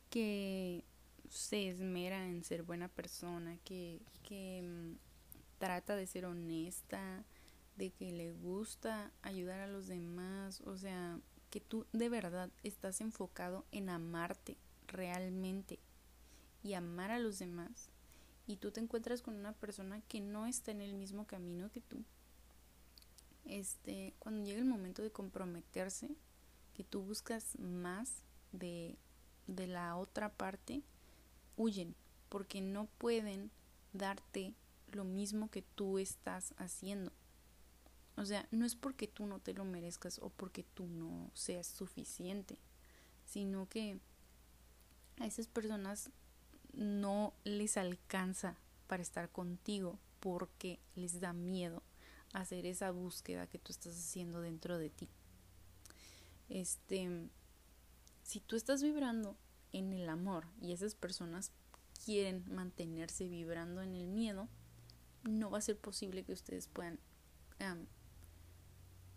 que 0.09 0.83
se 1.29 1.69
esmera 1.69 2.27
en 2.27 2.43
ser 2.43 2.63
buena 2.63 2.87
persona, 2.87 3.57
que, 3.63 4.01
que 4.23 4.61
mm, 4.63 4.97
trata 5.59 5.95
de 5.95 6.07
ser 6.07 6.25
honesta, 6.25 7.23
de 7.77 7.91
que 7.91 8.11
le 8.11 8.33
gusta 8.33 9.11
ayudar 9.21 9.59
a 9.61 9.67
los 9.67 9.87
demás, 9.87 10.61
o 10.61 10.77
sea, 10.77 11.19
que 11.49 11.61
tú 11.61 11.85
de 11.93 12.09
verdad 12.09 12.49
estás 12.63 13.01
enfocado 13.01 13.65
en 13.71 13.89
amarte 13.89 14.57
realmente 14.87 15.79
y 16.63 16.73
amar 16.73 17.11
a 17.11 17.19
los 17.19 17.39
demás 17.39 17.89
y 18.49 18.57
tú 18.57 18.71
te 18.71 18.81
encuentras 18.81 19.21
con 19.21 19.35
una 19.35 19.53
persona 19.53 20.01
que 20.01 20.19
no 20.21 20.47
está 20.47 20.71
en 20.71 20.81
el 20.81 20.95
mismo 20.95 21.27
camino 21.27 21.71
que 21.71 21.81
tú, 21.81 22.03
este, 23.45 24.13
cuando 24.19 24.43
llega 24.43 24.59
el 24.59 24.65
momento 24.65 25.01
de 25.01 25.11
comprometerse, 25.11 26.09
que 26.73 26.83
tú 26.83 27.01
buscas 27.03 27.57
más 27.59 28.23
de, 28.51 28.97
de 29.47 29.67
la 29.67 29.95
otra 29.97 30.29
parte, 30.29 30.81
huyen, 31.59 31.93
porque 32.29 32.61
no 32.61 32.85
pueden 32.97 33.51
darte 33.93 34.53
lo 34.91 35.03
mismo 35.03 35.51
que 35.51 35.61
tú 35.61 35.99
estás 35.99 36.53
haciendo. 36.57 37.11
O 38.15 38.25
sea, 38.25 38.47
no 38.51 38.65
es 38.65 38.75
porque 38.75 39.07
tú 39.07 39.25
no 39.25 39.39
te 39.39 39.53
lo 39.53 39.65
merezcas 39.65 40.19
o 40.19 40.29
porque 40.29 40.63
tú 40.63 40.87
no 40.87 41.29
seas 41.33 41.67
suficiente, 41.67 42.57
sino 43.25 43.67
que 43.67 43.99
a 45.19 45.27
esas 45.27 45.47
personas 45.47 46.09
no 46.73 47.33
les 47.43 47.77
alcanza 47.77 48.57
para 48.87 49.03
estar 49.03 49.29
contigo 49.29 49.99
porque 50.19 50.79
les 50.95 51.19
da 51.19 51.33
miedo 51.33 51.83
hacer 52.33 52.65
esa 52.65 52.91
búsqueda 52.91 53.47
que 53.47 53.59
tú 53.59 53.71
estás 53.71 53.97
haciendo 53.97 54.41
dentro 54.41 54.77
de 54.77 54.89
ti. 54.89 55.09
Este, 56.47 57.29
si 58.23 58.39
tú 58.39 58.55
estás 58.55 58.81
vibrando 58.81 59.35
en 59.71 59.93
el 59.93 60.09
amor 60.09 60.47
y 60.61 60.73
esas 60.73 60.95
personas 60.95 61.51
quieren 62.05 62.43
mantenerse 62.47 63.27
vibrando 63.27 63.81
en 63.81 63.95
el 63.95 64.07
miedo, 64.07 64.47
no 65.23 65.49
va 65.49 65.57
a 65.57 65.61
ser 65.61 65.77
posible 65.77 66.23
que 66.23 66.33
ustedes 66.33 66.67
puedan 66.67 66.99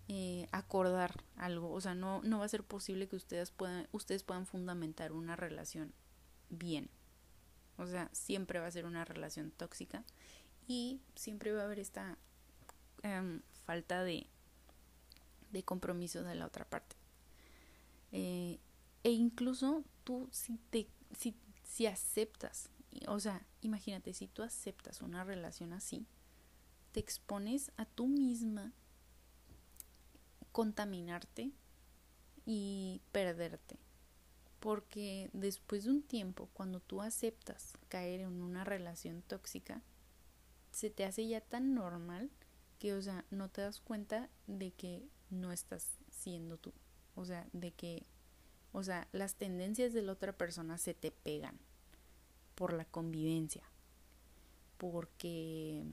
eh, 0.08 0.48
acordar 0.52 1.24
algo. 1.36 1.72
O 1.72 1.80
sea, 1.80 1.94
no, 1.94 2.22
no 2.22 2.40
va 2.40 2.44
a 2.44 2.48
ser 2.48 2.64
posible 2.64 3.08
que 3.08 3.16
ustedes 3.16 3.50
puedan, 3.50 3.88
ustedes 3.92 4.24
puedan 4.24 4.46
fundamentar 4.46 5.12
una 5.12 5.36
relación 5.36 5.92
bien. 6.50 6.90
O 7.78 7.86
sea, 7.86 8.10
siempre 8.12 8.58
va 8.58 8.66
a 8.66 8.70
ser 8.70 8.84
una 8.84 9.04
relación 9.04 9.50
tóxica 9.52 10.04
y 10.66 11.00
siempre 11.14 11.52
va 11.52 11.62
a 11.62 11.64
haber 11.64 11.78
esta 11.78 12.18
falta 13.64 14.04
de, 14.04 14.26
de 15.50 15.62
compromiso 15.64 16.22
de 16.22 16.34
la 16.34 16.46
otra 16.46 16.64
parte. 16.64 16.96
Eh, 18.12 18.58
e 19.04 19.10
incluso 19.10 19.84
tú 20.04 20.28
si 20.30 20.58
te 20.70 20.88
si, 21.16 21.34
si 21.64 21.86
aceptas, 21.86 22.70
o 23.08 23.20
sea, 23.20 23.46
imagínate 23.60 24.12
si 24.14 24.28
tú 24.28 24.42
aceptas 24.42 25.02
una 25.02 25.24
relación 25.24 25.72
así, 25.72 26.06
te 26.92 27.00
expones 27.00 27.72
a 27.76 27.84
tú 27.84 28.06
misma 28.06 28.72
contaminarte 30.52 31.52
y 32.44 33.00
perderte. 33.10 33.78
Porque 34.60 35.28
después 35.32 35.84
de 35.84 35.90
un 35.90 36.02
tiempo, 36.02 36.48
cuando 36.52 36.80
tú 36.80 37.02
aceptas 37.02 37.72
caer 37.88 38.20
en 38.20 38.42
una 38.42 38.62
relación 38.62 39.22
tóxica, 39.22 39.82
se 40.70 40.88
te 40.88 41.04
hace 41.04 41.26
ya 41.26 41.40
tan 41.40 41.74
normal 41.74 42.30
que, 42.78 42.94
o 42.94 43.02
sea, 43.02 43.24
no 43.30 43.48
te 43.48 43.62
das 43.62 43.80
cuenta 43.80 44.28
de 44.46 44.72
que 44.72 45.08
no 45.30 45.52
estás 45.52 45.98
siendo 46.10 46.58
tú. 46.58 46.72
O 47.14 47.24
sea, 47.24 47.48
de 47.52 47.72
que, 47.72 48.06
o 48.72 48.82
sea, 48.82 49.06
las 49.12 49.34
tendencias 49.34 49.92
de 49.92 50.02
la 50.02 50.12
otra 50.12 50.32
persona 50.32 50.78
se 50.78 50.94
te 50.94 51.10
pegan 51.10 51.58
por 52.54 52.72
la 52.72 52.84
convivencia. 52.84 53.62
Porque, 54.78 55.84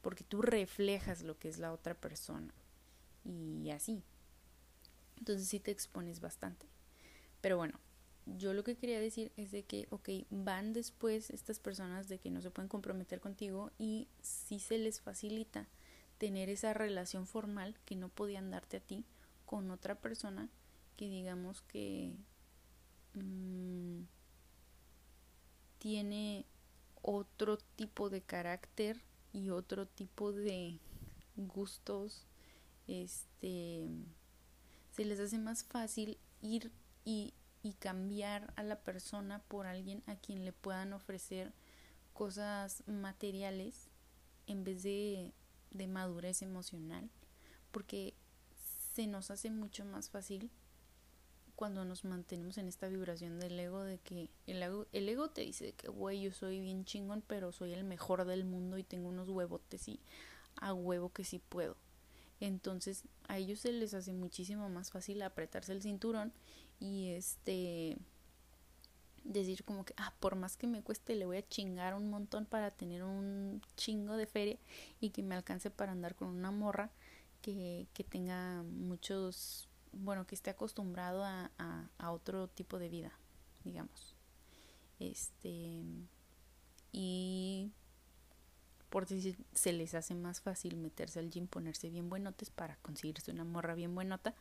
porque 0.00 0.24
tú 0.24 0.42
reflejas 0.42 1.22
lo 1.22 1.38
que 1.38 1.48
es 1.48 1.58
la 1.58 1.72
otra 1.72 1.94
persona. 1.94 2.52
Y 3.24 3.70
así. 3.70 4.02
Entonces 5.18 5.48
sí 5.48 5.60
te 5.60 5.70
expones 5.70 6.20
bastante. 6.20 6.66
Pero 7.40 7.56
bueno, 7.56 7.78
yo 8.26 8.54
lo 8.54 8.64
que 8.64 8.76
quería 8.76 8.98
decir 9.00 9.30
es 9.36 9.50
de 9.50 9.64
que, 9.64 9.86
ok, 9.90 10.08
van 10.30 10.72
después 10.72 11.30
estas 11.30 11.58
personas 11.60 12.08
de 12.08 12.18
que 12.18 12.30
no 12.30 12.40
se 12.40 12.50
pueden 12.50 12.68
comprometer 12.68 13.20
contigo 13.20 13.70
y 13.78 14.08
si 14.22 14.58
se 14.58 14.78
les 14.78 15.00
facilita 15.00 15.68
tener 16.18 16.48
esa 16.48 16.72
relación 16.72 17.26
formal 17.26 17.76
que 17.84 17.96
no 17.96 18.08
podían 18.08 18.50
darte 18.50 18.78
a 18.78 18.80
ti 18.80 19.04
con 19.44 19.70
otra 19.70 19.94
persona 19.94 20.48
que 20.96 21.08
digamos 21.08 21.62
que 21.62 22.12
mm, 23.14 24.02
tiene 25.78 26.46
otro 27.02 27.58
tipo 27.76 28.10
de 28.10 28.22
carácter 28.22 29.00
y 29.32 29.50
otro 29.50 29.86
tipo 29.86 30.32
de 30.32 30.78
gustos 31.36 32.26
este 32.86 33.88
se 34.92 35.04
les 35.04 35.18
hace 35.18 35.38
más 35.38 35.64
fácil 35.64 36.18
ir 36.40 36.70
y, 37.04 37.34
y 37.62 37.72
cambiar 37.74 38.52
a 38.56 38.62
la 38.62 38.80
persona 38.80 39.40
por 39.48 39.66
alguien 39.66 40.02
a 40.06 40.14
quien 40.16 40.44
le 40.44 40.52
puedan 40.52 40.92
ofrecer 40.92 41.52
cosas 42.12 42.84
materiales 42.86 43.88
en 44.46 44.62
vez 44.62 44.82
de 44.84 45.32
de 45.74 45.86
madurez 45.88 46.40
emocional, 46.40 47.10
porque 47.70 48.14
se 48.94 49.06
nos 49.06 49.30
hace 49.30 49.50
mucho 49.50 49.84
más 49.84 50.08
fácil 50.08 50.50
cuando 51.56 51.84
nos 51.84 52.04
mantenemos 52.04 52.58
en 52.58 52.68
esta 52.68 52.88
vibración 52.88 53.38
del 53.38 53.58
ego 53.58 53.84
de 53.84 53.98
que 53.98 54.28
el 54.46 54.62
ego, 54.62 54.86
el 54.92 55.08
ego 55.08 55.28
te 55.30 55.42
dice 55.42 55.72
que 55.72 55.88
güey 55.88 56.22
yo 56.22 56.32
soy 56.32 56.60
bien 56.60 56.84
chingón 56.84 57.22
pero 57.26 57.52
soy 57.52 57.72
el 57.72 57.84
mejor 57.84 58.24
del 58.24 58.44
mundo 58.44 58.78
y 58.78 58.82
tengo 58.82 59.08
unos 59.08 59.28
huevotes 59.28 59.88
y 59.88 60.00
a 60.56 60.72
huevo 60.72 61.12
que 61.12 61.24
sí 61.24 61.38
puedo 61.38 61.76
entonces 62.40 63.04
a 63.28 63.38
ellos 63.38 63.60
se 63.60 63.72
les 63.72 63.94
hace 63.94 64.12
muchísimo 64.12 64.68
más 64.68 64.90
fácil 64.90 65.22
apretarse 65.22 65.72
el 65.72 65.82
cinturón 65.82 66.32
y 66.80 67.10
este 67.10 67.96
decir 69.24 69.64
como 69.64 69.84
que, 69.84 69.94
ah, 69.96 70.14
por 70.20 70.36
más 70.36 70.56
que 70.56 70.66
me 70.66 70.82
cueste, 70.82 71.14
le 71.14 71.24
voy 71.24 71.38
a 71.38 71.48
chingar 71.48 71.94
un 71.94 72.10
montón 72.10 72.44
para 72.44 72.70
tener 72.70 73.02
un 73.02 73.62
chingo 73.76 74.16
de 74.16 74.26
feria 74.26 74.58
y 75.00 75.10
que 75.10 75.22
me 75.22 75.34
alcance 75.34 75.70
para 75.70 75.92
andar 75.92 76.14
con 76.14 76.28
una 76.28 76.50
morra 76.50 76.90
que, 77.40 77.86
que 77.94 78.04
tenga 78.04 78.62
muchos, 78.62 79.68
bueno, 79.96 80.26
que 80.26 80.34
esté 80.34 80.50
acostumbrado 80.50 81.24
a, 81.24 81.50
a, 81.58 81.88
a 81.98 82.12
otro 82.12 82.48
tipo 82.48 82.78
de 82.78 82.88
vida. 82.88 83.12
digamos. 83.64 84.14
Este 85.00 85.82
y 86.92 87.72
por 88.90 89.06
si 89.06 89.36
se 89.52 89.72
les 89.72 89.94
hace 89.94 90.14
más 90.14 90.40
fácil 90.40 90.76
meterse 90.76 91.18
al 91.18 91.30
gym, 91.30 91.48
ponerse 91.48 91.90
bien 91.90 92.08
buenotes 92.08 92.50
para 92.50 92.76
conseguirse 92.76 93.32
una 93.32 93.44
morra 93.44 93.74
bien 93.74 93.94
buenota 93.94 94.34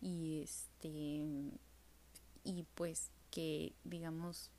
y 0.00 0.42
este 0.42 1.24
y 2.44 2.64
pues 2.74 3.10
que 3.30 3.74
digamos 3.84 4.50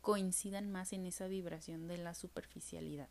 coincidan 0.00 0.70
más 0.70 0.92
en 0.92 1.06
esa 1.06 1.28
vibración 1.28 1.86
de 1.86 1.98
la 1.98 2.14
superficialidad. 2.14 3.08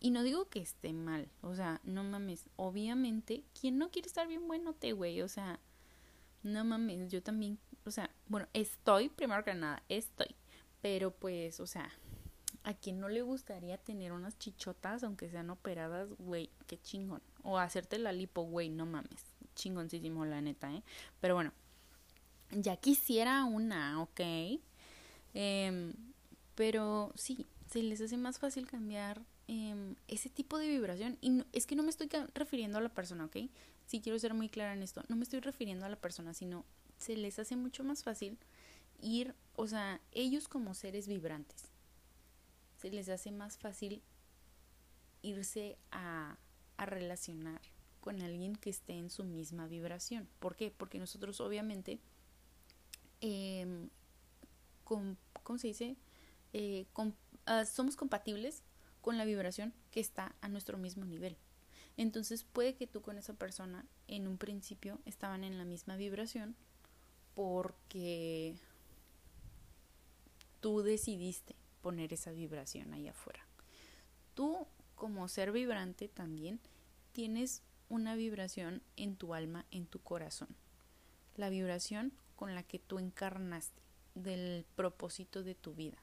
Y 0.00 0.10
no 0.10 0.22
digo 0.22 0.48
que 0.48 0.60
esté 0.60 0.92
mal, 0.92 1.28
o 1.42 1.54
sea, 1.54 1.80
no 1.82 2.04
mames, 2.04 2.48
obviamente, 2.56 3.42
¿quién 3.60 3.78
no 3.78 3.90
quiere 3.90 4.06
estar 4.06 4.28
bien 4.28 4.46
buenote, 4.46 4.92
güey? 4.92 5.22
O 5.22 5.28
sea, 5.28 5.58
no 6.44 6.64
mames, 6.64 7.10
yo 7.10 7.20
también, 7.20 7.58
o 7.84 7.90
sea, 7.90 8.08
bueno, 8.28 8.46
estoy, 8.52 9.08
primero 9.08 9.44
que 9.44 9.54
nada, 9.54 9.82
estoy, 9.88 10.36
pero 10.82 11.10
pues, 11.10 11.58
o 11.58 11.66
sea, 11.66 11.90
a 12.62 12.74
quien 12.74 13.00
no 13.00 13.08
le 13.08 13.22
gustaría 13.22 13.76
tener 13.78 14.12
unas 14.12 14.38
chichotas, 14.38 15.02
aunque 15.02 15.30
sean 15.30 15.50
operadas, 15.50 16.10
güey, 16.18 16.50
qué 16.66 16.80
chingón. 16.80 17.22
O 17.42 17.58
hacerte 17.58 17.98
la 17.98 18.12
lipo, 18.12 18.42
güey, 18.42 18.68
no 18.68 18.86
mames, 18.86 19.24
chingoncísimo, 19.56 20.24
la 20.26 20.40
neta, 20.40 20.72
¿eh? 20.72 20.84
Pero 21.20 21.34
bueno, 21.34 21.52
ya 22.52 22.76
quisiera 22.76 23.44
una, 23.44 24.00
¿ok? 24.00 24.20
Eh, 25.34 25.92
pero 26.54 27.12
sí, 27.16 27.46
se 27.68 27.82
les 27.82 28.00
hace 28.00 28.16
más 28.16 28.38
fácil 28.38 28.66
cambiar 28.66 29.22
eh, 29.48 29.94
ese 30.06 30.30
tipo 30.30 30.58
de 30.58 30.68
vibración. 30.68 31.18
Y 31.20 31.44
es 31.52 31.66
que 31.66 31.76
no 31.76 31.82
me 31.82 31.90
estoy 31.90 32.08
refiriendo 32.34 32.78
a 32.78 32.80
la 32.80 32.88
persona, 32.88 33.24
¿ok? 33.24 33.36
Sí 33.86 34.00
quiero 34.00 34.18
ser 34.18 34.34
muy 34.34 34.48
clara 34.48 34.74
en 34.74 34.82
esto. 34.82 35.02
No 35.08 35.16
me 35.16 35.24
estoy 35.24 35.40
refiriendo 35.40 35.86
a 35.86 35.88
la 35.88 35.96
persona, 35.96 36.34
sino 36.34 36.64
se 36.98 37.16
les 37.16 37.38
hace 37.38 37.56
mucho 37.56 37.84
más 37.84 38.02
fácil 38.04 38.38
ir, 39.00 39.34
o 39.56 39.66
sea, 39.66 40.00
ellos 40.12 40.48
como 40.48 40.74
seres 40.74 41.08
vibrantes, 41.08 41.66
se 42.76 42.90
les 42.90 43.08
hace 43.08 43.30
más 43.30 43.58
fácil 43.58 44.02
irse 45.22 45.76
a, 45.90 46.36
a 46.76 46.86
relacionar 46.86 47.60
con 48.00 48.22
alguien 48.22 48.56
que 48.56 48.70
esté 48.70 48.94
en 48.94 49.10
su 49.10 49.24
misma 49.24 49.66
vibración. 49.66 50.28
¿Por 50.38 50.56
qué? 50.56 50.70
Porque 50.70 50.98
nosotros 50.98 51.40
obviamente 51.40 52.00
con, 54.84 55.18
¿cómo 55.42 55.58
se 55.58 55.68
dice? 55.68 55.96
Eh, 56.52 56.86
ah, 57.46 57.64
somos 57.64 57.96
compatibles 57.96 58.62
con 59.08 59.16
la 59.16 59.24
vibración 59.24 59.72
que 59.90 60.00
está 60.00 60.36
a 60.42 60.48
nuestro 60.48 60.76
mismo 60.76 61.06
nivel. 61.06 61.38
Entonces 61.96 62.44
puede 62.44 62.74
que 62.74 62.86
tú 62.86 63.00
con 63.00 63.16
esa 63.16 63.32
persona 63.32 63.86
en 64.06 64.28
un 64.28 64.36
principio 64.36 65.00
estaban 65.06 65.44
en 65.44 65.56
la 65.56 65.64
misma 65.64 65.96
vibración 65.96 66.54
porque 67.34 68.54
tú 70.60 70.82
decidiste 70.82 71.56
poner 71.80 72.12
esa 72.12 72.32
vibración 72.32 72.92
ahí 72.92 73.08
afuera. 73.08 73.46
Tú 74.34 74.66
como 74.94 75.26
ser 75.26 75.52
vibrante 75.52 76.08
también 76.08 76.60
tienes 77.12 77.62
una 77.88 78.14
vibración 78.14 78.82
en 78.96 79.16
tu 79.16 79.32
alma, 79.32 79.64
en 79.70 79.86
tu 79.86 80.00
corazón. 80.00 80.54
La 81.34 81.48
vibración 81.48 82.12
con 82.36 82.54
la 82.54 82.62
que 82.62 82.78
tú 82.78 82.98
encarnaste, 82.98 83.80
del 84.14 84.66
propósito 84.76 85.42
de 85.42 85.54
tu 85.54 85.72
vida. 85.72 85.96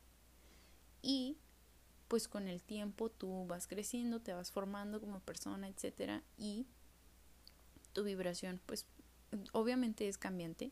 Y 1.03 1.37
pues 2.07 2.27
con 2.27 2.47
el 2.47 2.61
tiempo 2.61 3.09
tú 3.09 3.45
vas 3.47 3.67
creciendo, 3.67 4.21
te 4.21 4.33
vas 4.33 4.51
formando 4.51 4.99
como 4.99 5.19
persona, 5.19 5.67
etcétera, 5.67 6.23
y 6.37 6.67
tu 7.93 8.03
vibración 8.03 8.59
pues 8.65 8.85
obviamente 9.53 10.07
es 10.07 10.17
cambiante, 10.17 10.71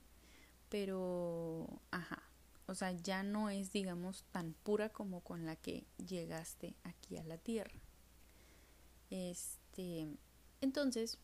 pero 0.70 1.82
ajá, 1.92 2.24
o 2.68 2.76
sea, 2.76 2.92
ya 2.92 3.24
no 3.24 3.50
es 3.50 3.72
digamos 3.72 4.24
tan 4.32 4.54
pura 4.64 4.90
como 4.90 5.22
con 5.22 5.46
la 5.46 5.56
que 5.56 5.86
llegaste 5.98 6.76
aquí 6.84 7.18
a 7.18 7.24
la 7.24 7.38
tierra. 7.38 7.80
Este, 9.10 10.08
entonces, 10.62 11.20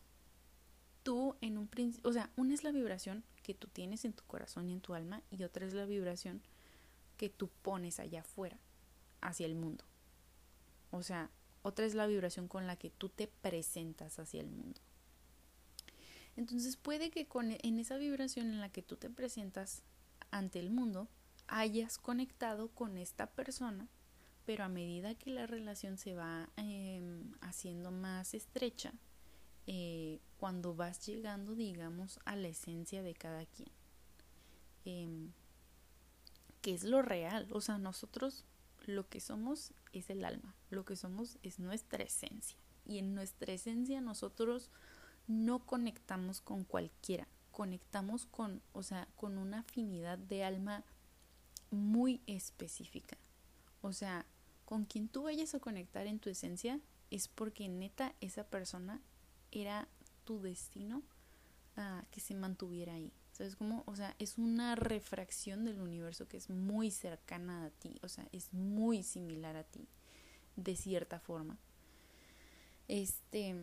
tú 1.02 1.36
en 1.40 1.58
un 1.58 1.66
principio, 1.66 2.08
o 2.10 2.12
sea, 2.12 2.30
una 2.36 2.54
es 2.54 2.62
la 2.62 2.72
vibración 2.72 3.24
que 3.42 3.54
tú 3.54 3.68
tienes 3.68 4.04
en 4.04 4.12
tu 4.12 4.24
corazón 4.24 4.70
y 4.70 4.74
en 4.74 4.80
tu 4.80 4.94
alma 4.94 5.22
y 5.30 5.42
otra 5.44 5.66
es 5.66 5.74
la 5.74 5.86
vibración 5.86 6.42
que 7.16 7.28
tú 7.28 7.48
pones 7.62 8.00
allá 8.00 8.20
afuera, 8.20 8.58
hacia 9.20 9.46
el 9.46 9.54
mundo. 9.54 9.84
O 10.90 11.02
sea, 11.02 11.30
otra 11.62 11.86
es 11.86 11.94
la 11.94 12.06
vibración 12.06 12.48
con 12.48 12.66
la 12.66 12.76
que 12.76 12.90
tú 12.90 13.08
te 13.08 13.26
presentas 13.26 14.18
hacia 14.18 14.40
el 14.40 14.50
mundo. 14.50 14.80
Entonces 16.36 16.76
puede 16.76 17.10
que 17.10 17.26
con, 17.26 17.50
en 17.50 17.78
esa 17.78 17.96
vibración 17.96 18.46
en 18.46 18.60
la 18.60 18.70
que 18.70 18.82
tú 18.82 18.96
te 18.96 19.10
presentas 19.10 19.82
ante 20.30 20.58
el 20.58 20.70
mundo 20.70 21.08
hayas 21.48 21.98
conectado 21.98 22.68
con 22.68 22.96
esta 22.96 23.26
persona, 23.26 23.88
pero 24.46 24.64
a 24.64 24.68
medida 24.68 25.14
que 25.14 25.30
la 25.30 25.46
relación 25.46 25.98
se 25.98 26.14
va 26.14 26.48
em, 26.56 27.32
haciendo 27.40 27.90
más 27.90 28.34
estrecha, 28.34 28.94
eh, 29.66 30.20
cuando 30.38 30.74
vas 30.74 31.04
llegando, 31.06 31.54
digamos, 31.54 32.18
a 32.24 32.36
la 32.36 32.48
esencia 32.48 33.02
de 33.02 33.14
cada 33.14 33.44
quien. 33.46 33.70
Eh, 34.84 35.28
que 36.62 36.74
es 36.74 36.84
lo 36.84 37.02
real. 37.02 37.48
O 37.52 37.60
sea, 37.60 37.78
nosotros 37.78 38.44
lo 38.86 39.08
que 39.08 39.20
somos 39.20 39.72
es 39.92 40.10
el 40.10 40.24
alma, 40.24 40.54
lo 40.70 40.84
que 40.84 40.96
somos 40.96 41.38
es 41.42 41.58
nuestra 41.58 42.02
esencia. 42.02 42.58
Y 42.86 42.98
en 42.98 43.14
nuestra 43.14 43.52
esencia 43.52 44.00
nosotros 44.00 44.70
no 45.26 45.64
conectamos 45.66 46.40
con 46.40 46.64
cualquiera, 46.64 47.28
conectamos 47.50 48.26
con, 48.26 48.62
o 48.72 48.82
sea, 48.82 49.08
con 49.16 49.38
una 49.38 49.60
afinidad 49.60 50.18
de 50.18 50.44
alma 50.44 50.84
muy 51.70 52.20
específica. 52.26 53.16
O 53.82 53.92
sea, 53.92 54.26
con 54.64 54.84
quien 54.84 55.08
tú 55.08 55.24
vayas 55.24 55.54
a 55.54 55.60
conectar 55.60 56.06
en 56.06 56.18
tu 56.18 56.30
esencia 56.30 56.80
es 57.10 57.28
porque 57.28 57.68
neta 57.68 58.14
esa 58.20 58.44
persona 58.44 59.00
era 59.50 59.88
tu 60.24 60.40
destino 60.40 61.02
uh, 61.76 62.04
que 62.10 62.20
se 62.20 62.34
mantuviera 62.34 62.94
ahí. 62.94 63.12
¿Sabes 63.32 63.56
cómo? 63.56 63.84
O 63.86 63.96
sea, 63.96 64.14
es 64.18 64.38
una 64.38 64.74
refracción 64.74 65.64
del 65.64 65.80
universo 65.80 66.28
que 66.28 66.36
es 66.36 66.50
muy 66.50 66.90
cercana 66.90 67.64
a 67.66 67.70
ti, 67.70 67.98
o 68.02 68.08
sea, 68.08 68.28
es 68.32 68.52
muy 68.52 69.02
similar 69.02 69.56
a 69.56 69.64
ti, 69.64 69.86
de 70.56 70.76
cierta 70.76 71.20
forma. 71.20 71.58
Este. 72.88 73.54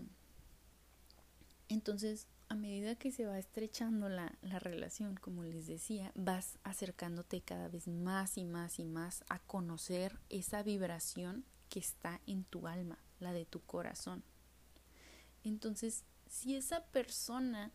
Entonces, 1.70 2.28
a 2.50 2.56
medida 2.56 2.96
que 2.96 3.12
se 3.12 3.26
va 3.26 3.38
estrechando 3.38 4.08
la, 4.08 4.38
la 4.42 4.58
relación, 4.58 5.16
como 5.18 5.44
les 5.44 5.68
decía, 5.68 6.14
vas 6.16 6.58
acercándote 6.64 7.42
cada 7.42 7.68
vez 7.68 7.90
más 7.90 8.38
y 8.38 8.46
más 8.46 8.80
y 8.80 8.86
más 8.86 9.26
a 9.28 9.40
conocer 9.40 10.18
esa 10.30 10.64
vibración 10.64 11.44
que 11.70 11.80
está 11.80 12.22
en 12.26 12.46
tu 12.46 12.68
alma, 12.68 12.98
la 13.20 13.34
de 13.34 13.46
tu 13.46 13.60
corazón. 13.62 14.24
Entonces, 15.44 16.06
si 16.30 16.56
esa 16.56 16.86
persona 16.86 17.72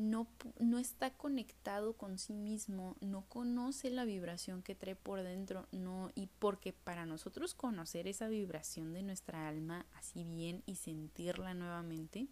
no, 0.00 0.26
no 0.58 0.78
está 0.78 1.10
conectado 1.10 1.92
con 1.92 2.18
sí 2.18 2.32
mismo, 2.32 2.96
no 3.00 3.22
conoce 3.28 3.90
la 3.90 4.04
vibración 4.04 4.62
que 4.62 4.74
trae 4.74 4.96
por 4.96 5.22
dentro, 5.22 5.66
no, 5.72 6.10
y 6.14 6.28
porque 6.38 6.72
para 6.72 7.06
nosotros 7.06 7.54
conocer 7.54 8.08
esa 8.08 8.28
vibración 8.28 8.92
de 8.92 9.02
nuestra 9.02 9.46
alma 9.46 9.86
así 9.94 10.24
bien 10.24 10.62
y 10.66 10.76
sentirla 10.76 11.54
nuevamente, 11.54 12.28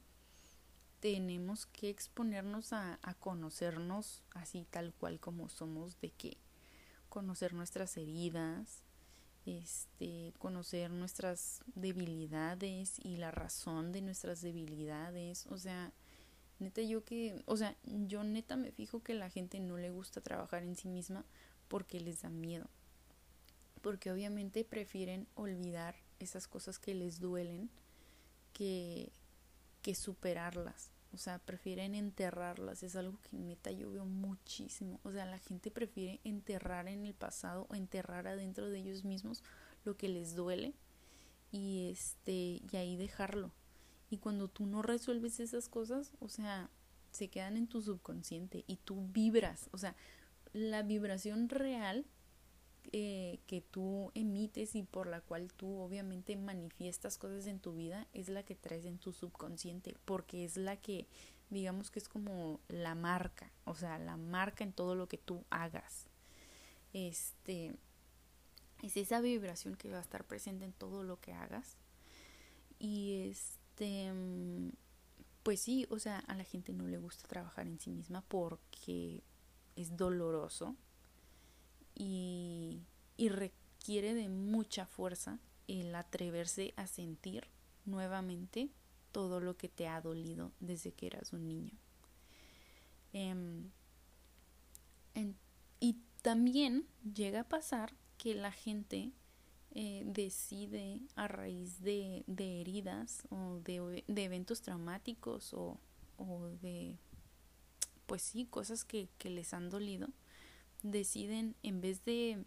tenemos 1.01 1.67
que 1.67 1.91
exponernos 1.91 2.73
a, 2.73 2.99
a 3.03 3.15
conocernos 3.15 4.23
así 4.31 4.67
tal 4.71 4.93
cual 4.95 5.21
como 5.21 5.49
somos, 5.49 6.01
de 6.01 6.11
que 6.11 6.39
conocer 7.09 7.55
nuestras 7.55 7.97
heridas, 7.97 8.83
este, 9.47 10.33
conocer 10.39 10.91
nuestras 10.91 11.61
debilidades 11.75 12.99
y 12.99 13.17
la 13.17 13.31
razón 13.31 13.93
de 13.93 14.01
nuestras 14.01 14.41
debilidades, 14.41 15.47
o 15.47 15.59
sea, 15.59 15.93
neta 16.59 16.83
yo 16.83 17.05
que, 17.05 17.43
o 17.47 17.57
sea, 17.57 17.77
yo 17.85 18.25
neta 18.25 18.57
me 18.57 18.73
fijo 18.73 19.03
que 19.03 19.15
la 19.15 19.31
gente 19.31 19.61
no 19.61 19.77
le 19.77 19.91
gusta 19.91 20.21
trabajar 20.21 20.63
en 20.63 20.77
sí 20.77 20.89
misma 20.89 21.25
porque 21.69 22.01
les 22.01 22.23
da 22.23 22.31
miedo, 22.31 22.69
porque 23.83 24.11
obviamente 24.11 24.65
prefieren 24.65 25.27
olvidar 25.35 25.95
esas 26.19 26.49
cosas 26.49 26.79
que 26.79 26.95
les 26.95 27.21
duelen 27.21 27.71
que, 28.53 29.13
que 29.83 29.95
superarlas. 29.95 30.91
O 31.13 31.17
sea, 31.17 31.39
prefieren 31.39 31.95
enterrarlas. 31.95 32.83
Es 32.83 32.95
algo 32.95 33.19
que 33.23 33.37
neta 33.37 33.71
yo 33.71 33.91
veo 33.91 34.05
muchísimo. 34.05 35.01
O 35.05 35.13
sea, 35.13 35.25
la 35.25 35.39
gente 35.39 35.71
prefiere 35.71 36.21
enterrar 36.25 36.87
en 36.87 37.07
el 37.07 37.15
pasado 37.15 37.67
o 37.71 37.75
enterrar 37.75 38.27
adentro 38.27 38.69
de 38.69 38.81
ellos 38.81 39.05
mismos 39.05 39.43
lo 39.85 39.97
que 39.97 40.09
les 40.09 40.35
duele 40.35 40.75
y 41.51 41.89
este 41.91 42.61
y 42.71 42.77
ahí 42.77 42.97
dejarlo. 42.97 43.53
Y 44.11 44.19
cuando 44.19 44.49
tú 44.49 44.67
no 44.67 44.83
resuelves 44.83 45.41
esas 45.41 45.69
cosas, 45.69 46.13
o 46.21 46.29
sea, 46.29 46.71
se 47.11 47.29
quedan 47.29 47.57
en 47.57 47.67
tu 47.67 47.83
subconsciente 47.83 48.65
y 48.67 48.77
tú 48.77 49.07
vibras, 49.13 49.69
o 49.73 49.79
sea, 49.79 49.97
la 50.53 50.83
vibración 50.83 51.49
real 51.49 52.07
eh, 52.93 53.41
que 53.47 53.61
tú 53.61 54.11
emites 54.15 54.75
y 54.75 54.83
por 54.83 55.09
la 55.09 55.21
cual 55.21 55.53
tú 55.53 55.79
obviamente 55.79 56.37
manifiestas 56.37 57.19
cosas 57.19 57.47
en 57.47 57.61
tu 57.61 57.75
vida 57.75 58.07
es 58.15 58.31
la 58.31 58.45
que 58.45 58.55
traes 58.55 58.87
en 58.87 58.99
tu 58.99 59.13
subconsciente, 59.13 59.95
porque 60.05 60.45
es 60.45 60.57
la 60.57 60.77
que 60.77 61.07
digamos 61.51 61.91
que 61.91 61.99
es 61.99 62.09
como 62.09 62.61
la 62.69 62.95
marca, 62.95 63.53
o 63.65 63.75
sea, 63.75 63.99
la 63.99 64.17
marca 64.17 64.65
en 64.65 64.73
todo 64.73 64.95
lo 64.95 65.09
que 65.09 65.19
tú 65.19 65.45
hagas. 65.51 66.09
este, 66.93 67.75
es 68.83 68.97
esa 68.97 69.21
vibración 69.21 69.75
que 69.75 69.91
va 69.91 69.99
a 69.99 70.03
estar 70.03 70.25
presente 70.25 70.65
en 70.65 70.73
todo 70.73 71.03
lo 71.03 71.21
que 71.21 71.33
hagas. 71.33 71.77
Y 72.79 73.33
este, 73.79 74.13
pues 75.43 75.61
sí, 75.61 75.87
o 75.91 75.99
sea, 75.99 76.19
a 76.21 76.35
la 76.35 76.45
gente 76.45 76.73
no 76.73 76.87
le 76.87 76.99
gusta 76.99 77.29
trabajar 77.29 77.67
en 77.67 77.79
sí 77.79 77.91
misma 77.91 78.23
porque 78.23 79.23
es 79.77 79.97
doloroso 79.97 80.77
y, 81.95 82.83
y 83.17 83.29
requiere 83.29 84.15
de 84.15 84.29
mucha 84.29 84.87
fuerza 84.87 85.39
el 85.69 85.95
atreverse 85.95 86.75
a 86.77 86.87
sentir 86.87 87.47
nuevamente 87.85 88.71
todo 89.13 89.41
lo 89.41 89.57
que 89.57 89.69
te 89.69 89.87
ha 89.87 90.01
dolido 90.01 90.53
desde 90.61 90.93
que 90.93 91.07
eras 91.07 91.33
un 91.33 91.47
niño. 91.47 91.79
Em, 93.13 93.71
y 95.81 95.97
también 96.23 96.87
llega 97.15 97.41
a 97.41 97.49
pasar 97.49 97.95
que 98.19 98.35
la 98.35 98.53
gente 98.53 99.13
eh, 99.81 100.03
decide 100.05 101.01
a 101.15 101.29
raíz 101.29 101.81
de, 101.83 102.25
heridas 102.27 103.23
o 103.31 103.61
de, 103.61 104.03
eventos 104.09 104.61
traumáticos 104.61 105.55
o, 105.55 105.79
de, 106.61 106.99
pues 108.07 108.23
sí, 108.23 108.45
cosas 108.47 108.85
que, 108.85 109.09
que 109.19 109.31
les 109.31 109.55
han 109.55 109.71
dolido, 109.71 110.09
deciden 110.83 111.55
en 111.63 111.81
vez 111.81 112.05
de 112.05 112.45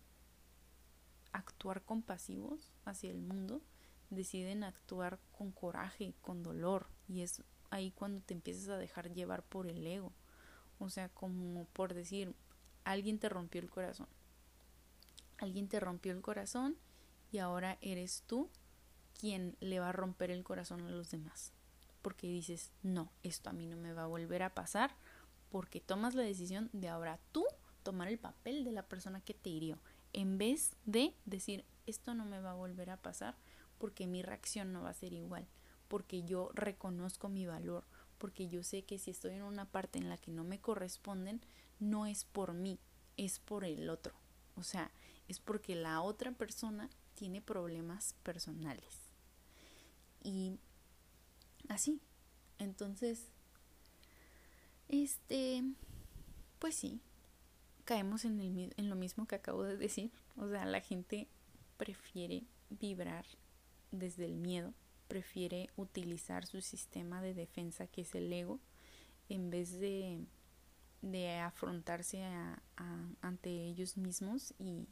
actuar 1.32 1.84
compasivos 1.84 2.70
hacia 2.84 3.12
el 3.12 3.22
mundo, 3.22 3.62
deciden 4.10 4.66
actuar 4.66 5.18
con 5.32 5.54
coraje, 5.54 6.14
con 6.20 6.44
dolor, 6.44 6.88
y 7.08 7.22
es 7.22 7.44
ahí 7.70 7.92
cuando 7.92 8.20
te 8.20 8.34
empiezas 8.34 8.68
a 8.68 8.78
dejar 8.78 9.14
llevar 9.14 9.42
por 9.44 9.68
el 9.68 9.88
ego. 9.88 10.12
O 10.80 10.90
sea, 10.90 11.08
como 11.08 11.64
por 11.68 11.94
decir, 11.94 12.36
alguien 12.84 13.20
te 13.20 13.30
rompió 13.30 13.62
el 13.62 13.70
corazón. 13.70 14.10
Alguien 15.38 15.70
te 15.70 15.80
rompió 15.80 16.12
el 16.12 16.20
corazón 16.20 16.76
y 17.32 17.40
ahora 17.40 17.78
eres 17.82 18.24
tú 18.28 18.50
quien 19.20 19.56
le 19.60 19.80
va 19.80 19.90
a 19.90 19.94
romper 19.94 20.32
el 20.32 20.44
corazón 20.44 20.82
a 20.82 20.90
los 20.90 21.12
demás. 21.12 21.54
Porque 22.02 22.28
dices, 22.28 22.72
no, 22.82 23.12
esto 23.24 23.50
a 23.50 23.54
mí 23.54 23.68
no 23.68 23.78
me 23.78 23.94
va 23.94 24.04
a 24.04 24.08
volver 24.08 24.44
a 24.44 24.54
pasar 24.54 24.96
porque 25.50 25.82
tomas 25.82 26.16
la 26.16 26.24
decisión 26.24 26.70
de 26.74 26.88
ahora 26.88 27.20
tú 27.32 27.46
tomar 27.84 28.08
el 28.08 28.18
papel 28.18 28.64
de 28.64 28.72
la 28.72 28.88
persona 28.88 29.22
que 29.22 29.34
te 29.34 29.50
hirió, 29.50 29.80
en 30.14 30.38
vez 30.38 30.76
de 30.86 31.16
decir, 31.26 31.66
esto 31.86 32.14
no 32.14 32.26
me 32.26 32.40
va 32.40 32.52
a 32.52 32.56
volver 32.56 32.90
a 32.90 32.98
pasar 32.98 33.36
porque 33.78 34.08
mi 34.08 34.22
reacción 34.22 34.72
no 34.72 34.84
va 34.84 34.90
a 34.90 34.94
ser 34.94 35.14
igual, 35.14 35.48
porque 35.88 36.24
yo 36.24 36.52
reconozco 36.54 37.30
mi 37.30 37.46
valor, 37.46 37.86
porque 38.18 38.48
yo 38.48 38.64
sé 38.64 38.84
que 38.84 39.00
si 39.00 39.12
estoy 39.12 39.34
en 39.34 39.44
una 39.44 39.66
parte 39.66 39.98
en 39.98 40.10
la 40.10 40.18
que 40.18 40.32
no 40.32 40.44
me 40.44 40.60
corresponden, 40.60 41.42
no 41.80 42.06
es 42.06 42.24
por 42.24 42.54
mí, 42.54 42.80
es 43.18 43.40
por 43.40 43.66
el 43.66 43.90
otro. 43.90 44.14
O 44.56 44.64
sea, 44.64 44.92
es 45.28 45.40
porque 45.40 45.76
la 45.76 46.02
otra 46.02 46.32
persona 46.32 46.90
tiene 47.22 47.40
problemas 47.40 48.16
personales. 48.24 49.12
Y 50.24 50.58
así. 51.70 52.02
Entonces, 52.58 53.28
este, 54.90 55.64
pues 56.58 56.74
sí, 56.74 57.00
caemos 57.86 58.26
en, 58.26 58.72
lo 58.76 58.96
mismo 58.96 59.28
que 59.28 59.36
acabo 59.36 59.62
de 59.62 59.78
decir. 59.78 60.10
O 60.36 60.50
sea, 60.50 60.66
la 60.66 60.82
gente 60.82 61.28
prefiere 61.78 62.44
vibrar 62.72 63.28
desde 63.92 64.26
el 64.26 64.38
miedo, 64.38 64.74
prefiere 65.08 65.70
utilizar 65.76 66.48
su 66.48 66.60
sistema 66.62 67.22
de 67.22 67.36
defensa 67.36 67.86
que 67.86 68.02
es 68.02 68.16
el 68.16 68.34
ego, 68.34 68.60
en 69.30 69.52
vez 69.52 69.80
de, 69.80 70.26
de 71.04 71.38
afrontarse 71.38 72.24
ante 73.22 73.68
ellos 73.68 73.96
mismos 73.96 74.56
y, 74.58 74.88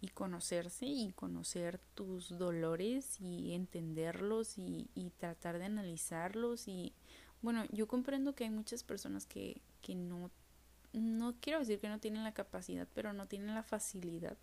y 0.00 0.08
conocerse 0.08 0.86
y 0.86 1.12
conocer 1.12 1.78
tus 1.94 2.36
dolores 2.38 3.20
y 3.20 3.52
entenderlos 3.54 4.58
y, 4.58 4.88
y, 4.94 5.10
tratar 5.10 5.58
de 5.58 5.66
analizarlos 5.66 6.68
y 6.68 6.94
bueno 7.42 7.64
yo 7.70 7.86
comprendo 7.86 8.34
que 8.34 8.44
hay 8.44 8.50
muchas 8.50 8.82
personas 8.82 9.26
que, 9.26 9.60
que 9.82 9.94
no 9.94 10.30
no 10.92 11.36
quiero 11.40 11.60
decir 11.60 11.78
que 11.78 11.88
no 11.88 12.00
tienen 12.00 12.24
la 12.24 12.34
capacidad 12.34 12.88
pero 12.94 13.12
no 13.12 13.26
tienen 13.26 13.54
la 13.54 13.62
facilidad 13.62 14.36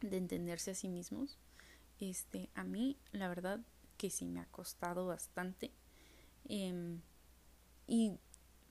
de 0.00 0.16
entenderse 0.16 0.72
a 0.72 0.74
sí 0.74 0.88
mismos 0.88 1.38
este, 2.02 2.50
a 2.54 2.64
mí, 2.64 2.96
la 3.12 3.28
verdad, 3.28 3.60
que 3.96 4.10
sí 4.10 4.26
me 4.26 4.40
ha 4.40 4.46
costado 4.46 5.06
bastante. 5.06 5.70
Em, 6.48 7.00
y 7.86 8.18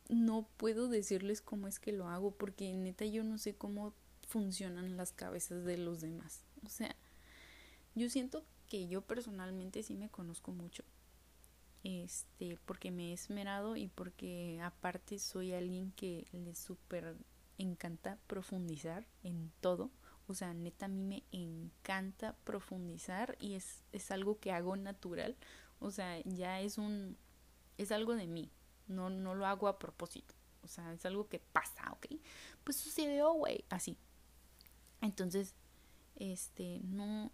no 0.09 0.49
puedo 0.57 0.89
decirles 0.89 1.41
cómo 1.41 1.67
es 1.69 1.79
que 1.79 1.93
lo 1.93 2.09
hago, 2.09 2.31
porque 2.31 2.73
neta 2.73 3.05
yo 3.05 3.23
no 3.23 3.37
sé 3.37 3.55
cómo 3.55 3.93
funcionan 4.31 4.95
las 4.95 5.11
cabezas 5.11 5.65
de 5.65 5.77
los 5.77 5.99
demás. 5.99 6.45
O 6.65 6.69
sea, 6.69 6.95
yo 7.95 8.09
siento 8.09 8.45
que 8.67 8.87
yo 8.87 9.01
personalmente 9.01 9.83
sí 9.83 9.97
me 9.97 10.09
conozco 10.09 10.51
mucho. 10.51 10.83
Este, 11.83 12.57
porque 12.65 12.91
me 12.91 13.09
he 13.09 13.13
esmerado 13.13 13.75
y 13.75 13.87
porque 13.87 14.61
aparte 14.63 15.19
soy 15.19 15.51
alguien 15.51 15.91
que 15.93 16.27
le 16.31 16.55
súper 16.55 17.17
encanta 17.57 18.17
profundizar 18.27 19.05
en 19.23 19.51
todo. 19.59 19.91
O 20.27 20.33
sea, 20.33 20.53
neta, 20.53 20.85
a 20.85 20.89
mí 20.89 21.03
me 21.03 21.23
encanta 21.31 22.37
profundizar 22.45 23.35
y 23.39 23.55
es, 23.55 23.83
es 23.91 24.11
algo 24.11 24.39
que 24.39 24.53
hago 24.53 24.77
natural. 24.77 25.35
O 25.79 25.91
sea, 25.91 26.21
ya 26.23 26.61
es 26.61 26.77
un. 26.77 27.17
es 27.77 27.91
algo 27.91 28.15
de 28.15 28.27
mí. 28.27 28.49
No, 28.87 29.09
no 29.09 29.35
lo 29.35 29.45
hago 29.45 29.67
a 29.67 29.77
propósito. 29.77 30.35
O 30.63 30.67
sea, 30.67 30.93
es 30.93 31.05
algo 31.05 31.27
que 31.27 31.39
pasa, 31.39 31.91
¿ok? 31.91 32.05
Pues 32.63 32.77
sucedió, 32.77 33.33
güey. 33.33 33.65
Así. 33.69 33.97
Entonces, 35.01 35.55
este, 36.15 36.79
no. 36.83 37.31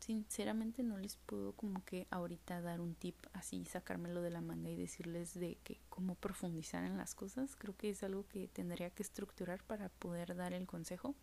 Sinceramente 0.00 0.82
no 0.82 0.98
les 0.98 1.16
puedo 1.16 1.52
como 1.52 1.82
que 1.84 2.06
ahorita 2.10 2.60
dar 2.60 2.82
un 2.82 2.94
tip 2.94 3.16
así, 3.32 3.64
sacármelo 3.64 4.20
de 4.20 4.28
la 4.28 4.42
manga 4.42 4.68
y 4.68 4.76
decirles 4.76 5.32
de 5.32 5.56
que 5.64 5.80
cómo 5.88 6.14
profundizar 6.14 6.84
en 6.84 6.98
las 6.98 7.14
cosas. 7.14 7.56
Creo 7.56 7.74
que 7.74 7.88
es 7.88 8.02
algo 8.02 8.26
que 8.28 8.48
tendría 8.48 8.90
que 8.90 9.02
estructurar 9.02 9.62
para 9.62 9.88
poder 9.88 10.36
dar 10.36 10.52
el 10.52 10.66
consejo. 10.66 11.14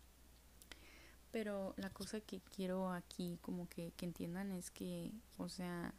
Pero 1.30 1.74
la 1.76 1.90
cosa 1.90 2.20
que 2.20 2.40
quiero 2.40 2.90
aquí 2.90 3.38
como 3.40 3.68
que, 3.68 3.92
que 3.92 4.04
entiendan 4.04 4.50
es 4.50 4.72
que, 4.72 5.12
o 5.36 5.48
sea, 5.48 5.94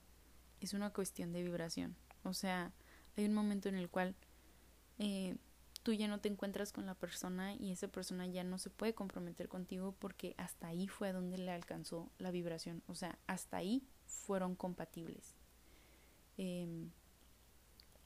es 0.59 0.73
una 0.73 0.91
cuestión 0.91 1.31
de 1.31 1.43
vibración. 1.43 1.95
O 2.23 2.33
sea, 2.33 2.73
hay 3.15 3.25
un 3.25 3.33
momento 3.33 3.69
en 3.69 3.75
el 3.75 3.89
cual 3.89 4.15
eh, 4.99 5.37
tú 5.83 5.91
ya 5.93 6.07
no 6.07 6.19
te 6.19 6.29
encuentras 6.29 6.71
con 6.71 6.85
la 6.85 6.95
persona 6.95 7.53
y 7.53 7.71
esa 7.71 7.89
persona 7.89 8.25
ya 8.25 8.43
no 8.43 8.57
se 8.57 8.69
puede 8.69 8.93
comprometer 8.95 9.49
contigo 9.49 9.93
porque 9.99 10.33
hasta 10.37 10.67
ahí 10.67 10.87
fue 10.87 11.11
donde 11.11 11.37
le 11.37 11.51
alcanzó 11.51 12.09
la 12.17 12.31
vibración. 12.31 12.81
O 12.87 12.95
sea, 12.95 13.19
hasta 13.27 13.57
ahí 13.57 13.83
fueron 14.05 14.55
compatibles. 14.55 15.35
Em, 16.37 16.89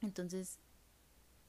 entonces, 0.02 0.60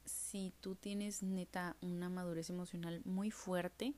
si 0.05 0.53
tú 0.61 0.75
tienes 0.75 1.23
neta 1.23 1.75
una 1.81 2.09
madurez 2.09 2.49
emocional 2.49 3.01
muy 3.05 3.31
fuerte, 3.31 3.95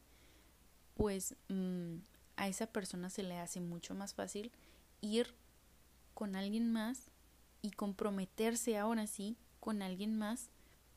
pues 0.96 1.36
mm, 1.50 1.98
a 2.38 2.48
esa 2.48 2.68
persona 2.68 3.10
se 3.10 3.24
le 3.24 3.38
hace 3.38 3.60
mucho 3.60 3.94
más 3.94 4.14
fácil 4.14 4.52
ir 5.02 5.36
con 6.14 6.36
alguien 6.36 6.72
más 6.72 7.10
y 7.62 7.72
comprometerse 7.72 8.78
ahora 8.78 9.08
sí 9.08 9.38
con 9.60 9.82
alguien 9.82 10.18
más, 10.18 10.50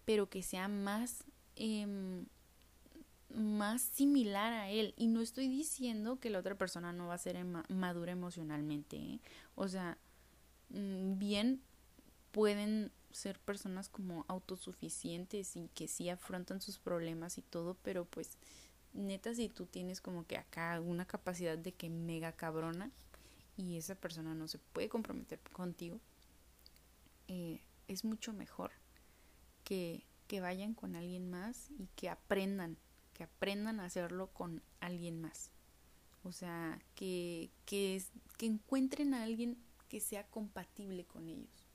pero 0.05 0.29
que 0.29 0.43
sea 0.43 0.69
más, 0.69 1.25
em, 1.57 2.27
más 3.35 3.83
similar 3.83 4.53
a 4.53 4.71
él. 4.71 4.95
Y 4.97 5.07
no 5.07 5.21
estoy 5.21 5.49
diciendo 5.49 6.19
que 6.21 6.31
la 6.31 6.39
otra 6.39 6.57
persona 6.57 6.93
no 6.93 7.09
va 7.09 7.15
a 7.15 7.19
ser 7.19 7.43
madura 7.69 8.13
emocionalmente. 8.13 8.97
¿eh? 8.97 9.21
O 9.55 9.69
sea, 9.69 9.99
mm, 10.71 11.19
bien 11.19 11.61
pueden 12.33 12.93
ser 13.13 13.39
personas 13.39 13.89
como 13.89 14.25
autosuficientes 14.29 15.57
y 15.57 15.69
que 15.75 15.87
sí 15.89 16.09
afrontan 16.11 16.61
sus 16.61 16.79
problemas 16.79 17.39
y 17.39 17.43
todo, 17.43 17.77
pero 17.83 18.05
pues 18.05 18.39
neta 18.93 19.35
si 19.35 19.49
tú 19.49 19.67
tienes 19.67 20.01
como 20.01 20.27
que 20.27 20.37
acá 20.37 20.81
una 20.81 21.05
capacidad 21.05 21.57
de 21.57 21.73
que 21.73 21.91
mega 21.91 22.33
cabrona 22.33 22.91
y 23.57 23.77
esa 23.77 23.95
persona 23.95 24.35
no 24.35 24.49
se 24.49 24.59
puede 24.59 24.89
comprometer 24.89 25.39
contigo, 25.53 26.01
eh, 27.29 27.61
es 27.87 28.05
mucho 28.05 28.33
mejor 28.33 28.73
que, 29.65 30.05
vayan 30.41 30.75
con 30.75 30.97
alguien 30.97 31.31
más 31.31 31.71
y 31.79 31.87
que 31.95 32.09
aprendan, 32.09 32.77
que 33.13 33.23
aprendan 33.23 33.79
a 33.79 33.85
hacerlo 33.85 34.33
con 34.33 34.63
alguien 34.81 35.21
más. 35.21 35.53
O 36.25 36.33
sea, 36.33 36.81
que, 36.97 37.53
que, 37.65 38.03
encuentren 38.41 39.15
a 39.15 39.23
alguien 39.23 39.57
que 39.89 40.01
sea 40.01 40.27
compatible 40.27 41.05
con 41.05 41.29
ellos 41.29 41.69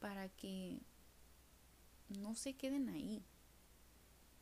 para 0.00 0.28
que 0.28 0.80
no 2.10 2.34
se 2.34 2.56
queden 2.56 2.90
ahí. 2.90 3.24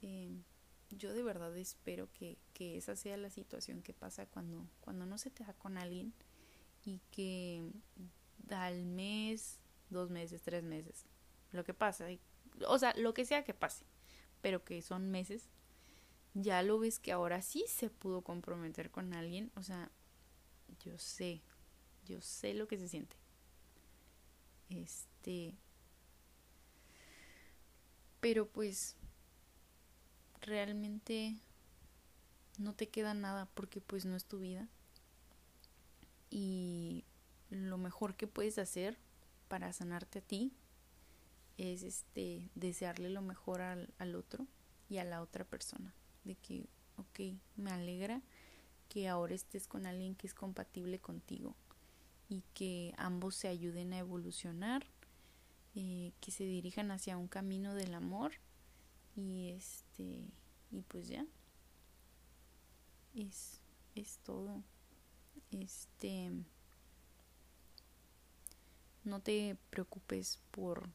Eh, 0.02 0.42
yo 0.90 1.12
de 1.12 1.22
verdad 1.22 1.56
espero 1.56 2.12
que, 2.12 2.36
que 2.52 2.76
esa 2.76 2.96
sea 2.96 3.16
la 3.16 3.30
situación 3.30 3.82
que 3.82 3.92
pasa 3.92 4.26
cuando, 4.26 4.68
cuando 4.80 5.06
no 5.06 5.18
se 5.18 5.30
te 5.30 5.44
da 5.44 5.52
con 5.52 5.78
alguien 5.78 6.12
y 6.84 7.00
que 7.10 7.62
al 8.50 8.84
mes, 8.86 9.60
dos 9.90 10.10
meses, 10.10 10.42
tres 10.42 10.62
meses, 10.62 11.04
lo 11.52 11.64
que 11.64 11.74
pasa, 11.74 12.06
o 12.66 12.78
sea, 12.78 12.94
lo 12.96 13.14
que 13.14 13.24
sea 13.24 13.44
que 13.44 13.54
pase, 13.54 13.84
pero 14.40 14.64
que 14.64 14.82
son 14.82 15.10
meses, 15.10 15.48
ya 16.34 16.62
lo 16.62 16.78
ves 16.78 16.98
que 16.98 17.12
ahora 17.12 17.42
sí 17.42 17.64
se 17.68 17.90
pudo 17.90 18.22
comprometer 18.22 18.90
con 18.90 19.14
alguien, 19.14 19.50
o 19.56 19.62
sea, 19.62 19.90
yo 20.84 20.98
sé, 20.98 21.42
yo 22.04 22.20
sé 22.20 22.54
lo 22.54 22.68
que 22.68 22.78
se 22.78 22.88
siente. 22.88 23.16
Este, 24.68 25.54
pero 28.20 28.48
pues 28.48 28.96
realmente 30.40 31.36
no 32.58 32.74
te 32.74 32.88
queda 32.88 33.14
nada 33.14 33.46
porque 33.54 33.80
pues 33.80 34.04
no 34.04 34.16
es 34.16 34.24
tu 34.24 34.38
vida. 34.38 34.68
Y 36.30 37.04
lo 37.50 37.78
mejor 37.78 38.16
que 38.16 38.26
puedes 38.26 38.58
hacer 38.58 38.98
para 39.48 39.72
sanarte 39.72 40.18
a 40.18 40.22
ti 40.22 40.52
es 41.58 41.82
este 41.82 42.50
desearle 42.54 43.10
lo 43.10 43.22
mejor 43.22 43.60
al, 43.60 43.92
al 43.98 44.14
otro 44.14 44.46
y 44.88 44.98
a 44.98 45.04
la 45.04 45.22
otra 45.22 45.44
persona. 45.44 45.94
De 46.24 46.34
que, 46.36 46.66
ok, 46.96 47.38
me 47.56 47.70
alegra 47.70 48.22
que 48.88 49.08
ahora 49.08 49.34
estés 49.34 49.66
con 49.66 49.86
alguien 49.86 50.14
que 50.14 50.26
es 50.26 50.34
compatible 50.34 50.98
contigo 50.98 51.54
y 52.28 52.42
que 52.54 52.94
ambos 52.96 53.36
se 53.36 53.48
ayuden 53.48 53.92
a 53.92 53.98
evolucionar, 53.98 54.86
eh, 55.74 56.12
que 56.20 56.30
se 56.30 56.44
dirijan 56.44 56.90
hacia 56.90 57.16
un 57.16 57.28
camino 57.28 57.74
del 57.74 57.94
amor 57.94 58.32
y 59.14 59.50
este 59.50 60.24
y 60.70 60.82
pues 60.88 61.08
ya 61.08 61.26
es 63.14 63.60
es 63.94 64.18
todo 64.18 64.62
este 65.50 66.30
no 69.04 69.20
te 69.20 69.56
preocupes 69.70 70.40
por 70.50 70.88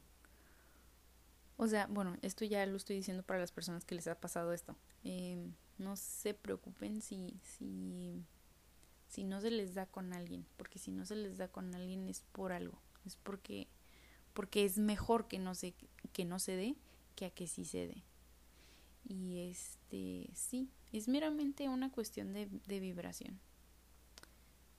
o 1.62 1.68
sea, 1.68 1.86
bueno, 1.86 2.16
esto 2.22 2.44
ya 2.44 2.66
lo 2.66 2.76
estoy 2.76 2.96
diciendo 2.96 3.22
para 3.22 3.38
las 3.38 3.52
personas 3.52 3.84
que 3.84 3.94
les 3.94 4.08
ha 4.08 4.16
pasado 4.16 4.52
esto. 4.52 4.74
Eh, 5.04 5.38
no 5.78 5.94
se 5.94 6.34
preocupen 6.34 7.00
si, 7.00 7.38
si, 7.40 8.24
si 9.06 9.22
no 9.22 9.40
se 9.40 9.52
les 9.52 9.72
da 9.72 9.86
con 9.86 10.12
alguien, 10.12 10.44
porque 10.56 10.80
si 10.80 10.90
no 10.90 11.06
se 11.06 11.14
les 11.14 11.38
da 11.38 11.46
con 11.46 11.72
alguien 11.72 12.08
es 12.08 12.24
por 12.32 12.50
algo, 12.50 12.80
es 13.06 13.14
porque, 13.14 13.68
porque 14.34 14.64
es 14.64 14.78
mejor 14.78 15.28
que 15.28 15.38
no 15.38 15.54
se, 15.54 15.72
que 16.12 16.24
no 16.24 16.40
se 16.40 16.56
dé 16.56 16.74
que 17.14 17.26
a 17.26 17.30
que 17.30 17.46
sí 17.46 17.64
se 17.64 17.86
dé. 17.86 18.02
Y 19.04 19.48
este, 19.48 20.30
sí, 20.34 20.68
es 20.92 21.06
meramente 21.06 21.68
una 21.68 21.92
cuestión 21.92 22.32
de, 22.32 22.48
de 22.66 22.80
vibración. 22.80 23.38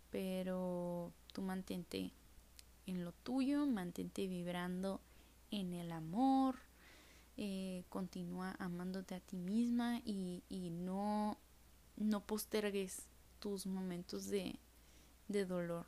Pero 0.10 1.14
tú 1.32 1.44
mantente 1.44 2.12
en 2.88 3.06
lo 3.06 3.14
tuyo, 3.14 3.66
mantente 3.68 4.28
vibrando 4.28 5.00
en 5.50 5.72
el 5.72 5.94
amor, 5.94 6.58
eh, 7.38 7.84
continúa 7.90 8.56
amándote 8.60 9.16
a 9.16 9.20
ti 9.20 9.38
misma 9.38 10.00
y, 10.06 10.44
y 10.50 10.70
no, 10.70 11.38
no 11.98 12.22
postergues 12.26 13.08
tus 13.40 13.66
momentos 13.66 14.28
de, 14.28 14.60
de 15.28 15.46
dolor. 15.46 15.86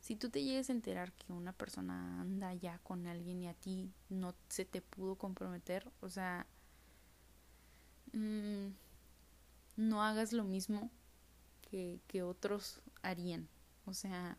Si 0.00 0.16
tú 0.16 0.28
te 0.28 0.42
llegues 0.44 0.68
a 0.68 0.72
enterar 0.74 1.12
que 1.12 1.32
una 1.32 1.52
persona 1.52 2.20
anda 2.20 2.52
ya 2.54 2.78
con 2.80 3.06
alguien 3.06 3.42
y 3.42 3.48
a 3.48 3.54
ti 3.54 3.90
no 4.10 4.34
se 4.48 4.64
te 4.64 4.82
pudo 4.82 5.16
comprometer, 5.16 5.90
o 6.00 6.10
sea, 6.10 6.46
mm, 8.12 8.68
no 9.76 10.02
hagas 10.02 10.32
lo 10.32 10.44
mismo 10.44 10.90
que, 11.70 12.00
que 12.06 12.22
otros 12.22 12.80
harían. 13.02 13.48
O 13.86 13.94
sea, 13.94 14.36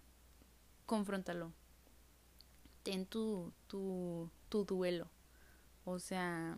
confróntalo. 0.86 1.52
Ten 2.84 3.06
tu, 3.06 3.52
tu, 3.68 4.30
tu 4.50 4.66
duelo. 4.66 5.10
O 5.86 6.00
sea, 6.00 6.58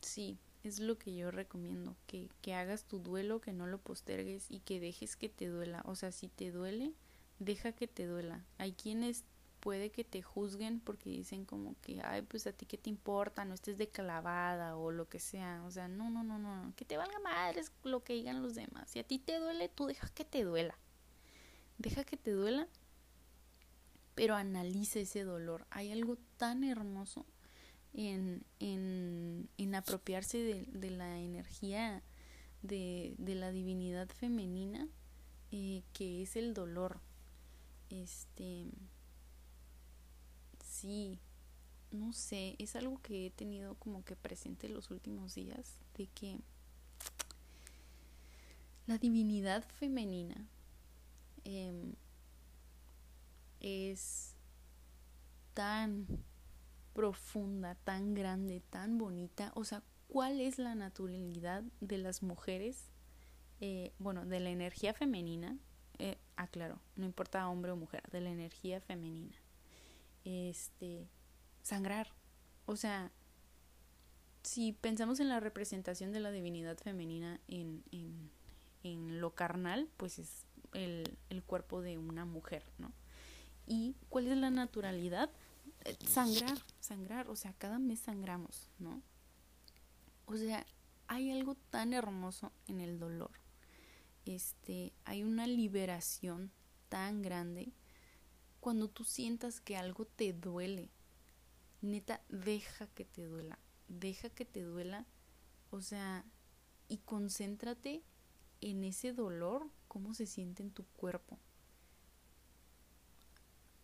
sí, 0.00 0.38
es 0.64 0.80
lo 0.80 0.98
que 0.98 1.14
yo 1.14 1.30
recomiendo, 1.30 1.96
que, 2.06 2.28
que 2.40 2.54
hagas 2.54 2.84
tu 2.84 2.98
duelo, 2.98 3.40
que 3.40 3.52
no 3.52 3.66
lo 3.66 3.78
postergues 3.78 4.46
y 4.50 4.60
que 4.60 4.80
dejes 4.80 5.16
que 5.16 5.28
te 5.28 5.46
duela. 5.46 5.82
O 5.86 5.94
sea, 5.94 6.12
si 6.12 6.28
te 6.28 6.50
duele, 6.50 6.92
deja 7.38 7.72
que 7.72 7.88
te 7.88 8.06
duela. 8.06 8.44
Hay 8.58 8.72
quienes 8.72 9.24
puede 9.60 9.90
que 9.90 10.02
te 10.02 10.22
juzguen 10.22 10.80
porque 10.80 11.08
dicen 11.08 11.44
como 11.44 11.76
que, 11.82 12.00
ay, 12.02 12.22
pues 12.22 12.48
a 12.48 12.52
ti 12.52 12.66
qué 12.66 12.76
te 12.76 12.90
importa, 12.90 13.44
no 13.44 13.54
estés 13.54 13.78
de 13.78 13.88
clavada 13.88 14.76
o 14.76 14.90
lo 14.90 15.08
que 15.08 15.20
sea. 15.20 15.62
O 15.64 15.70
sea, 15.70 15.88
no, 15.88 16.10
no, 16.10 16.24
no, 16.24 16.38
no, 16.38 16.72
que 16.76 16.84
te 16.84 16.96
valga 16.96 17.18
madre 17.20 17.62
lo 17.84 18.02
que 18.02 18.14
digan 18.14 18.42
los 18.42 18.54
demás. 18.54 18.90
Si 18.90 18.98
a 18.98 19.04
ti 19.04 19.18
te 19.18 19.38
duele, 19.38 19.68
tú 19.68 19.86
deja 19.86 20.08
que 20.08 20.24
te 20.24 20.42
duela. 20.42 20.76
Deja 21.78 22.04
que 22.04 22.16
te 22.16 22.32
duela 22.32 22.68
pero 24.14 24.34
analiza 24.34 25.00
ese 25.00 25.24
dolor. 25.24 25.66
Hay 25.70 25.90
algo 25.90 26.16
tan 26.36 26.64
hermoso 26.64 27.24
en, 27.94 28.44
en, 28.58 29.48
en 29.58 29.74
apropiarse 29.74 30.38
de, 30.38 30.66
de, 30.66 30.90
la 30.90 31.18
energía 31.20 32.02
de, 32.62 33.14
de 33.18 33.34
la 33.34 33.50
divinidad 33.50 34.08
femenina 34.08 34.88
eh, 35.50 35.82
que 35.92 36.22
es 36.22 36.36
el 36.36 36.54
dolor. 36.54 37.00
Este, 37.90 38.70
sí, 40.64 41.18
no 41.90 42.14
sé, 42.14 42.56
es 42.58 42.74
algo 42.74 43.00
que 43.02 43.26
he 43.26 43.30
tenido 43.30 43.74
como 43.74 44.02
que 44.02 44.16
presente 44.16 44.70
los 44.70 44.90
últimos 44.90 45.34
días, 45.34 45.78
de 45.98 46.06
que 46.06 46.38
la 48.86 48.96
divinidad 48.96 49.62
femenina 49.78 50.48
eh, 51.44 51.92
es 53.62 54.34
tan 55.54 56.06
profunda, 56.92 57.76
tan 57.76 58.14
grande, 58.14 58.60
tan 58.60 58.98
bonita. 58.98 59.52
O 59.54 59.64
sea, 59.64 59.82
¿cuál 60.08 60.40
es 60.40 60.58
la 60.58 60.74
naturalidad 60.74 61.62
de 61.80 61.98
las 61.98 62.22
mujeres? 62.22 62.90
Eh, 63.60 63.92
bueno, 63.98 64.26
de 64.26 64.40
la 64.40 64.50
energía 64.50 64.92
femenina. 64.92 65.56
Eh, 65.98 66.18
aclaro, 66.36 66.80
no 66.96 67.04
importa 67.04 67.48
hombre 67.48 67.70
o 67.70 67.76
mujer, 67.76 68.02
de 68.10 68.20
la 68.20 68.30
energía 68.30 68.80
femenina. 68.80 69.36
Este, 70.24 71.08
sangrar. 71.62 72.08
O 72.66 72.76
sea, 72.76 73.12
si 74.42 74.72
pensamos 74.72 75.20
en 75.20 75.28
la 75.28 75.38
representación 75.38 76.12
de 76.12 76.20
la 76.20 76.32
divinidad 76.32 76.76
femenina 76.78 77.40
en, 77.46 77.84
en, 77.92 78.30
en 78.82 79.20
lo 79.20 79.34
carnal, 79.34 79.88
pues 79.96 80.18
es 80.18 80.46
el, 80.72 81.16
el 81.30 81.42
cuerpo 81.44 81.80
de 81.80 81.98
una 81.98 82.24
mujer, 82.24 82.64
¿no? 82.78 82.92
¿Y 83.74 83.96
cuál 84.10 84.28
es 84.28 84.36
la 84.36 84.50
naturalidad? 84.50 85.30
Eh, 85.86 85.96
sangrar, 86.06 86.58
sangrar, 86.78 87.30
o 87.30 87.36
sea, 87.36 87.54
cada 87.54 87.78
mes 87.78 88.00
sangramos, 88.00 88.68
¿no? 88.78 89.00
O 90.26 90.36
sea, 90.36 90.66
hay 91.06 91.30
algo 91.30 91.54
tan 91.70 91.94
hermoso 91.94 92.52
en 92.66 92.82
el 92.82 92.98
dolor. 92.98 93.30
Este, 94.26 94.92
hay 95.06 95.24
una 95.24 95.46
liberación 95.46 96.52
tan 96.90 97.22
grande 97.22 97.72
cuando 98.60 98.88
tú 98.88 99.04
sientas 99.04 99.62
que 99.62 99.78
algo 99.78 100.04
te 100.04 100.34
duele. 100.34 100.90
Neta, 101.80 102.20
deja 102.28 102.88
que 102.88 103.06
te 103.06 103.24
duela, 103.24 103.58
deja 103.88 104.28
que 104.28 104.44
te 104.44 104.60
duela, 104.60 105.06
o 105.70 105.80
sea, 105.80 106.26
y 106.88 106.98
concéntrate 106.98 108.02
en 108.60 108.84
ese 108.84 109.14
dolor, 109.14 109.70
cómo 109.88 110.12
se 110.12 110.26
siente 110.26 110.62
en 110.62 110.72
tu 110.72 110.84
cuerpo. 110.88 111.38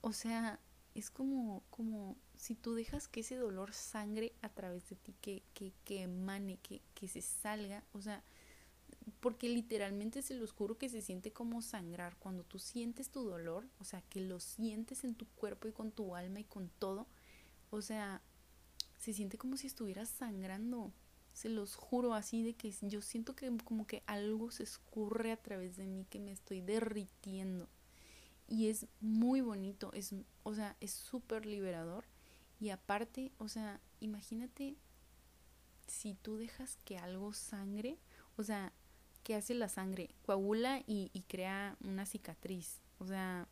O 0.01 0.13
sea, 0.13 0.61
es 0.95 1.11
como, 1.11 1.63
como 1.71 2.17
si 2.37 2.55
tú 2.55 2.75
dejas 2.75 3.09
que 3.09 3.21
ese 3.21 3.37
dolor 3.37 3.73
sangre 3.73 4.33
a 4.43 4.49
través 4.49 4.89
de 4.89 4.97
ti, 4.97 5.15
que, 5.21 5.43
que, 5.55 5.73
que 5.85 6.03
emane, 6.03 6.59
que, 6.59 6.83
que 6.95 7.09
se 7.09 7.23
salga, 7.23 7.85
o 7.93 8.01
sea, 8.01 8.25
porque 9.21 9.49
literalmente 9.49 10.23
se 10.23 10.35
los 10.35 10.53
juro 10.53 10.79
que 10.79 10.89
se 10.89 11.03
siente 11.03 11.33
como 11.33 11.63
sangrar. 11.63 12.17
Cuando 12.19 12.45
tú 12.45 12.59
sientes 12.59 13.11
tu 13.11 13.23
dolor, 13.25 13.69
o 13.79 13.85
sea, 13.85 14.03
que 14.03 14.21
lo 14.21 14.41
sientes 14.41 15.05
en 15.05 15.15
tu 15.15 15.27
cuerpo 15.27 15.69
y 15.69 15.73
con 15.73 15.91
tu 15.91 16.15
alma 16.15 16.41
y 16.41 16.45
con 16.45 16.69
todo, 16.69 17.07
o 17.71 17.83
sea, 17.83 18.23
se 18.99 19.13
siente 19.13 19.39
como 19.39 19.57
si 19.57 19.67
estuvieras 19.67 20.09
sangrando. 20.09 20.93
Se 21.33 21.49
los 21.49 21.77
juro 21.77 22.15
así 22.15 22.43
de 22.43 22.55
que 22.55 22.73
yo 22.83 23.01
siento 23.01 23.37
que 23.37 23.57
como 23.65 23.87
que 23.87 24.03
algo 24.07 24.51
se 24.51 24.65
escurre 24.65 25.31
a 25.31 25.37
través 25.37 25.77
de 25.77 25.87
mí, 25.87 26.05
que 26.11 26.19
me 26.19 26.33
estoy 26.33 26.61
derritiendo 26.61 27.69
y 28.49 28.69
es 28.69 28.87
muy 29.01 29.41
bonito, 29.41 29.93
es, 29.93 30.15
o 30.43 30.55
sea, 30.55 30.77
es 30.81 30.91
súper 30.91 31.47
liberador 31.47 32.05
y 32.59 32.71
aparte, 32.71 33.33
o 33.39 33.49
sea, 33.49 33.81
imagínate 34.01 34.77
si 35.87 36.15
tú 36.15 36.39
dejas 36.39 36.77
que 36.85 36.99
algo 36.99 37.33
sangre, 37.33 37.99
o 38.37 38.43
sea, 38.43 38.73
¿qué 39.23 39.35
hace 39.35 39.55
la 39.55 39.69
sangre? 39.69 40.15
Coagula 40.23 40.83
y, 40.87 41.11
y 41.13 41.23
crea 41.23 41.77
una 41.81 42.07
cicatriz, 42.07 42.81
o 42.99 43.07
sea, 43.07 43.47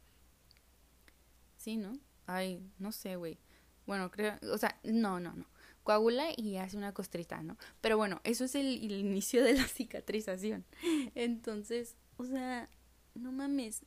sí, 1.56 1.76
¿no? 1.76 1.98
Ay, 2.26 2.68
no 2.78 2.90
sé, 2.90 3.16
güey. 3.16 3.38
Bueno, 3.86 4.10
creo, 4.10 4.36
o 4.52 4.58
sea, 4.58 4.80
no, 4.82 5.20
no, 5.20 5.32
no. 5.34 5.46
Coagula 5.84 6.30
y 6.36 6.56
hace 6.56 6.76
una 6.76 6.92
costrita, 6.92 7.42
¿no? 7.42 7.56
Pero 7.80 7.96
bueno, 7.96 8.20
eso 8.24 8.44
es 8.44 8.56
el, 8.56 8.84
el 8.84 8.92
inicio 8.92 9.44
de 9.44 9.54
la 9.54 9.64
cicatrización. 9.68 10.64
Entonces, 11.14 11.96
o 12.16 12.24
sea, 12.24 12.68
no 13.14 13.30
mames, 13.30 13.84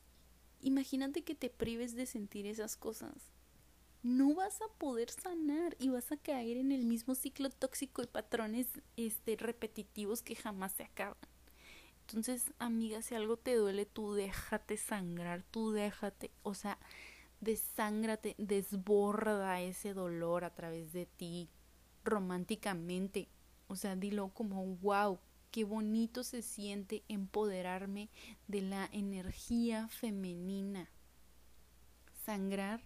Imagínate 0.60 1.22
que 1.24 1.34
te 1.34 1.50
prives 1.50 1.94
de 1.94 2.06
sentir 2.06 2.46
esas 2.46 2.76
cosas. 2.76 3.32
no 4.02 4.34
vas 4.34 4.60
a 4.62 4.68
poder 4.78 5.10
sanar 5.10 5.76
y 5.78 5.90
vas 5.90 6.10
a 6.12 6.16
caer 6.16 6.56
en 6.56 6.72
el 6.72 6.84
mismo 6.84 7.14
ciclo 7.14 7.50
tóxico 7.50 8.02
y 8.02 8.06
patrones 8.06 8.66
este, 8.96 9.36
repetitivos 9.36 10.22
que 10.22 10.36
jamás 10.36 10.72
se 10.72 10.84
acaban. 10.84 11.18
Entonces, 12.08 12.52
amiga, 12.58 13.02
si 13.02 13.14
algo 13.14 13.36
te 13.36 13.54
duele, 13.54 13.86
tú 13.86 14.14
déjate 14.14 14.76
sangrar, 14.76 15.44
tú 15.44 15.72
déjate, 15.72 16.30
o 16.42 16.54
sea, 16.54 16.78
desángrate, 17.40 18.34
desborda 18.38 19.60
ese 19.60 19.94
dolor 19.94 20.44
a 20.44 20.54
través 20.54 20.92
de 20.92 21.06
ti 21.06 21.50
románticamente. 22.04 23.28
O 23.68 23.76
sea, 23.76 23.96
dilo 23.96 24.30
como, 24.30 24.66
wow, 24.76 25.20
qué 25.50 25.64
bonito 25.64 26.24
se 26.24 26.42
siente 26.42 27.02
empoderarme 27.08 28.08
de 28.48 28.62
la 28.62 28.88
energía 28.92 29.88
femenina. 29.88 30.88
Sangrar 32.24 32.82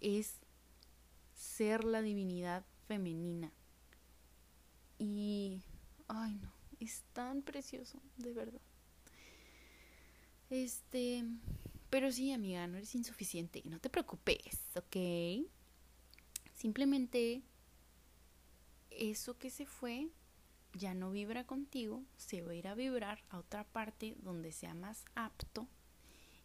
es 0.00 0.36
ser 1.34 1.84
la 1.84 2.02
divinidad 2.02 2.64
femenina. 2.86 3.52
Y, 4.98 5.62
ay 6.08 6.34
no, 6.34 6.52
es 6.80 7.02
tan 7.12 7.42
precioso, 7.42 8.00
de 8.16 8.32
verdad. 8.32 8.60
Este, 10.50 11.24
pero 11.88 12.12
sí, 12.12 12.32
amiga, 12.32 12.66
no 12.66 12.76
eres 12.76 12.94
insuficiente. 12.94 13.62
No 13.64 13.78
te 13.80 13.88
preocupes, 13.88 14.60
¿ok? 14.76 15.46
Simplemente 16.54 17.42
eso 18.90 19.38
que 19.38 19.50
se 19.50 19.66
fue 19.66 20.08
ya 20.74 20.94
no 20.94 21.10
vibra 21.10 21.44
contigo, 21.44 22.02
se 22.16 22.42
va 22.42 22.52
a 22.52 22.54
ir 22.54 22.68
a 22.68 22.74
vibrar 22.74 23.22
a 23.30 23.38
otra 23.38 23.64
parte 23.64 24.16
donde 24.22 24.52
sea 24.52 24.74
más 24.74 25.04
apto. 25.14 25.68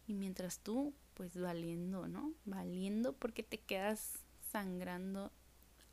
Y 0.06 0.14
mientras 0.14 0.60
tú, 0.60 0.94
pues 1.14 1.38
valiendo, 1.38 2.08
¿no? 2.08 2.32
Valiendo 2.44 3.14
porque 3.14 3.42
te 3.42 3.58
quedas 3.58 4.24
sangrando 4.50 5.32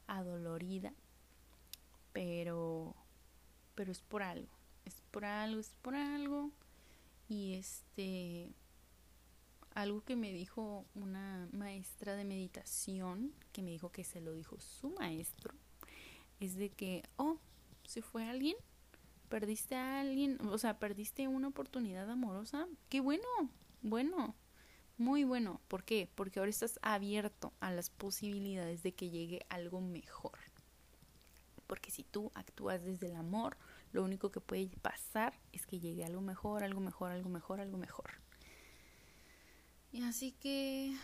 adolorida. 0.08 0.94
Pero, 2.14 2.96
pero 3.76 3.92
es 3.92 4.02
por 4.02 4.24
algo, 4.24 4.54
es 4.86 5.02
por 5.12 5.26
algo, 5.26 5.60
es 5.60 5.76
por 5.82 5.96
algo. 5.96 6.52
Y 7.28 7.56
este, 7.56 8.54
algo 9.74 10.04
que 10.04 10.16
me 10.16 10.32
dijo 10.32 10.86
una 10.96 11.50
maestra 11.52 12.16
de 12.16 12.24
meditación, 12.24 13.34
que 13.52 13.62
me 13.62 13.72
dijo 13.72 13.92
que 13.92 14.04
se 14.04 14.22
lo 14.22 14.32
dijo 14.34 14.60
su 14.60 14.92
maestro, 14.92 15.54
es 16.40 16.56
de 16.56 16.70
que, 16.70 17.04
oh, 17.18 17.40
se 17.88 18.02
fue 18.02 18.28
alguien, 18.28 18.56
perdiste 19.30 19.76
a 19.76 20.00
alguien, 20.00 20.40
o 20.48 20.58
sea, 20.58 20.80
perdiste 20.80 21.28
una 21.28 21.48
oportunidad 21.48 22.10
amorosa, 22.10 22.68
qué 22.90 23.00
bueno, 23.00 23.28
bueno, 23.82 24.36
muy 24.98 25.24
bueno. 25.24 25.62
¿Por 25.68 25.84
qué? 25.84 26.10
Porque 26.16 26.40
ahora 26.40 26.50
estás 26.50 26.80
abierto 26.82 27.54
a 27.60 27.72
las 27.72 27.90
posibilidades 27.90 28.84
de 28.84 28.94
que 28.94 29.10
llegue 29.10 29.46
algo 29.50 29.82
mejor. 29.82 30.40
Porque 31.68 31.92
si 31.92 32.04
tú 32.04 32.32
actúas 32.36 32.84
desde 32.84 33.08
el 33.08 33.16
amor, 33.16 33.58
lo 33.92 34.04
único 34.04 34.32
que 34.32 34.40
puede 34.40 34.70
pasar 34.82 35.34
es 35.52 35.66
que 35.66 35.80
llegue 35.80 36.06
algo 36.06 36.22
mejor, 36.22 36.64
algo 36.64 36.80
mejor, 36.80 37.12
algo 37.12 37.30
mejor, 37.30 37.60
algo 37.60 37.78
mejor. 37.78 38.12
Y 39.92 40.04
así 40.04 40.32
que, 40.34 40.96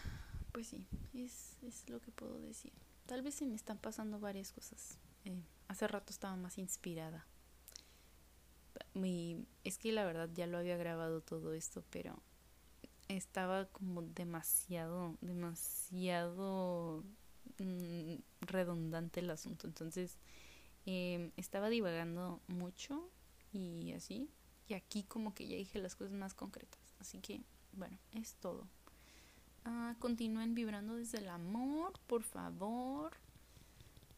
pues 0.52 0.68
sí, 0.68 0.86
es, 1.14 1.58
es 1.62 1.90
lo 1.90 2.00
que 2.02 2.12
puedo 2.12 2.40
decir. 2.40 2.74
Tal 3.08 3.22
vez 3.22 3.36
se 3.36 3.46
me 3.46 3.56
están 3.56 3.78
pasando 3.78 4.20
varias 4.20 4.52
cosas. 4.52 5.00
Eh, 5.26 5.42
hace 5.72 5.88
rato 5.88 6.12
estaba 6.12 6.36
más 6.36 6.58
inspirada. 6.58 7.26
Es 9.64 9.78
que 9.78 9.92
la 9.92 10.04
verdad 10.04 10.30
ya 10.34 10.48
lo 10.48 10.58
había 10.58 10.76
grabado 10.76 11.22
todo 11.22 11.54
esto, 11.54 11.84
pero 11.90 12.22
estaba 13.08 13.66
como 13.66 14.02
demasiado, 14.02 15.16
demasiado 15.22 17.04
mm, 17.58 18.16
redundante 18.42 19.22
el 19.22 19.30
asunto. 19.30 19.66
Entonces 19.66 20.18
em, 20.86 21.32
estaba 21.38 21.70
divagando 21.70 22.42
mucho 22.48 23.10
y 23.54 23.94
así. 23.94 24.30
Y 24.68 24.74
aquí 24.74 25.04
como 25.04 25.34
que 25.34 25.48
ya 25.48 25.56
dije 25.56 25.80
las 25.80 25.96
cosas 25.96 26.14
más 26.14 26.34
concretas. 26.34 26.80
Así 27.00 27.20
que, 27.20 27.42
bueno, 27.72 27.98
es 28.14 28.36
todo. 28.36 28.68
Ah, 29.64 29.96
continúen 30.00 30.54
vibrando 30.54 30.96
desde 30.96 31.20
el 31.20 31.30
amor, 31.30 31.94
por 32.08 32.24
favor. 32.24 33.14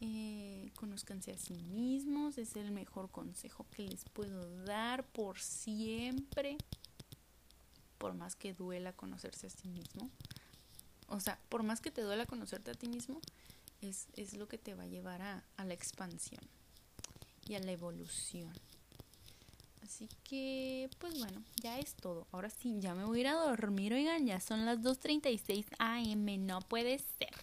Eh, 0.05 0.69
conozcanse 0.75 1.31
a 1.31 1.37
sí 1.37 1.53
mismos, 1.53 2.37
es 2.37 2.57
el 2.57 2.71
mejor 2.71 3.09
consejo 3.09 3.65
que 3.71 3.83
les 3.83 4.03
puedo 4.03 4.65
dar 4.65 5.05
por 5.05 5.39
siempre, 5.39 6.57
por 7.99 8.13
más 8.13 8.35
que 8.35 8.53
duela 8.53 8.91
conocerse 8.91 9.47
a 9.47 9.49
sí 9.49 9.69
mismo. 9.69 10.09
O 11.07 11.21
sea, 11.21 11.39
por 11.47 11.63
más 11.63 11.79
que 11.79 11.89
te 11.89 12.01
duela 12.01 12.25
conocerte 12.25 12.71
a 12.71 12.73
ti 12.73 12.89
mismo, 12.89 13.21
es, 13.79 14.07
es 14.17 14.33
lo 14.33 14.49
que 14.49 14.57
te 14.57 14.73
va 14.73 14.83
a 14.83 14.87
llevar 14.87 15.21
a, 15.21 15.45
a 15.55 15.63
la 15.63 15.73
expansión 15.73 16.41
y 17.47 17.53
a 17.55 17.59
la 17.59 17.71
evolución. 17.71 18.51
Así 19.83 20.09
que, 20.25 20.89
pues 20.99 21.17
bueno, 21.17 21.41
ya 21.61 21.79
es 21.79 21.95
todo. 21.95 22.27
Ahora 22.33 22.49
sí, 22.49 22.75
ya 22.81 22.93
me 22.93 23.05
voy 23.05 23.19
a 23.19 23.21
ir 23.21 23.27
a 23.27 23.35
dormir. 23.35 23.93
Oigan, 23.93 24.25
ya 24.25 24.41
son 24.41 24.65
las 24.65 24.79
2.36 24.79 25.65
am. 25.79 26.45
No 26.45 26.59
puede 26.59 26.99
ser. 26.99 27.42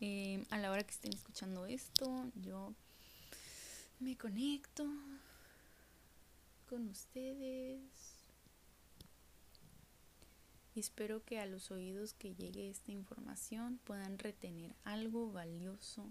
Em, 0.00 0.44
a 0.50 0.58
la 0.58 0.70
hora 0.70 0.84
que 0.84 0.92
estén 0.92 1.14
escuchando 1.14 1.64
esto, 1.64 2.30
yo 2.34 2.74
me 3.98 4.16
conecto 4.16 4.86
con 6.68 6.88
ustedes. 6.88 7.80
Y 10.74 10.80
espero 10.80 11.24
que 11.24 11.40
a 11.40 11.46
los 11.46 11.70
oídos 11.70 12.12
que 12.12 12.34
llegue 12.34 12.68
esta 12.68 12.92
información 12.92 13.80
puedan 13.84 14.18
retener 14.18 14.74
algo 14.84 15.32
valioso, 15.32 16.06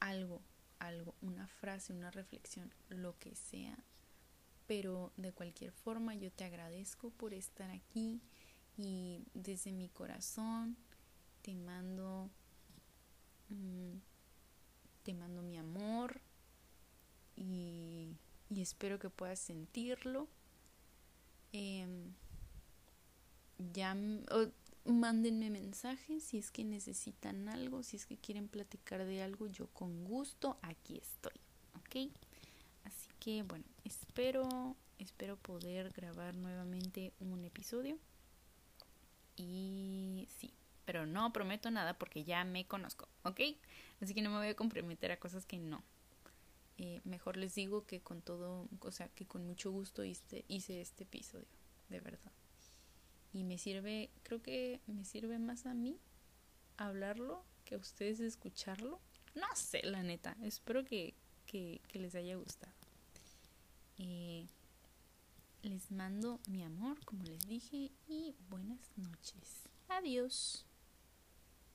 algo, 0.00 0.40
algo, 0.78 1.14
una 1.20 1.46
frase, 1.46 1.92
una 1.92 2.10
reflexión, 2.10 2.72
lo 2.88 3.18
que 3.18 3.36
sea. 3.36 3.76
Pero 4.66 5.12
de 5.18 5.32
cualquier 5.32 5.72
forma 5.72 6.14
yo 6.14 6.32
te 6.32 6.44
agradezco 6.44 7.10
por 7.10 7.34
estar 7.34 7.70
aquí 7.70 8.22
y 8.78 9.22
desde 9.34 9.72
mi 9.72 9.90
corazón 9.90 10.78
te 11.42 11.54
mando 11.54 12.30
Mm, 13.48 13.98
te 15.02 15.14
mando 15.14 15.42
mi 15.42 15.56
amor 15.58 16.20
y, 17.36 18.16
espero 18.56 18.98
que 18.98 19.10
puedas 19.10 19.38
sentirlo. 19.38 20.28
Em, 21.52 22.12
ya 23.72 23.96
mándenme 24.84 25.50
mensajes 25.50 26.22
si 26.22 26.38
es 26.38 26.50
que 26.50 26.64
necesitan 26.64 27.48
algo, 27.48 27.82
si 27.82 27.96
es 27.96 28.06
que 28.06 28.16
quieren 28.16 28.48
platicar 28.48 29.04
de 29.04 29.22
algo, 29.22 29.46
yo 29.46 29.66
con 29.68 30.04
gusto 30.04 30.58
aquí 30.62 30.98
estoy, 30.98 31.40
¿ok? 31.76 32.10
Así 32.84 33.08
que 33.20 33.42
bueno, 33.42 33.64
espero, 33.84 34.76
espero 34.98 35.36
poder 35.36 35.90
grabar 35.92 36.34
nuevamente 36.36 37.12
un 37.20 37.44
episodio. 37.44 37.98
Y 39.36 40.28
sí, 40.38 40.52
pero 40.84 41.06
no 41.06 41.32
prometo 41.32 41.70
nada 41.70 41.94
porque 41.94 42.24
ya 42.24 42.44
me 42.44 42.66
conozco, 42.66 43.08
¿ok? 43.22 43.40
Así 44.00 44.14
que 44.14 44.22
no 44.22 44.30
me 44.30 44.38
voy 44.38 44.48
a 44.48 44.54
comprometer 44.56 45.12
a 45.12 45.18
cosas 45.18 45.46
que 45.46 45.58
no. 45.58 45.82
Eh, 46.76 47.00
mejor 47.04 47.36
les 47.36 47.54
digo 47.54 47.86
que 47.86 48.00
con 48.00 48.20
todo, 48.20 48.68
o 48.80 48.90
sea, 48.90 49.08
que 49.08 49.26
con 49.26 49.46
mucho 49.46 49.70
gusto 49.70 50.04
hice, 50.04 50.44
este 50.48 51.04
episodio, 51.04 51.46
de 51.88 52.00
verdad. 52.00 52.32
Y 53.32 53.44
me 53.44 53.58
sirve, 53.58 54.10
creo 54.22 54.42
que 54.42 54.80
me 54.86 55.04
sirve 55.04 55.38
más 55.38 55.66
a 55.66 55.74
mí 55.74 55.98
hablarlo 56.76 57.44
que 57.64 57.76
a 57.76 57.78
ustedes 57.78 58.20
escucharlo. 58.20 59.00
No 59.34 59.46
sé, 59.54 59.82
la 59.84 60.02
neta. 60.02 60.36
Espero 60.42 60.84
que, 60.84 61.14
que, 61.46 61.80
les 61.92 62.14
haya 62.14 62.36
gustado. 62.36 62.72
Eh, 63.98 64.46
les 65.62 65.90
mando 65.90 66.40
mi 66.48 66.62
amor, 66.62 67.04
como 67.04 67.24
les 67.24 67.46
dije, 67.46 67.90
y 68.08 68.34
buenas 68.48 68.80
noches. 68.96 69.68
Adiós. 69.88 70.66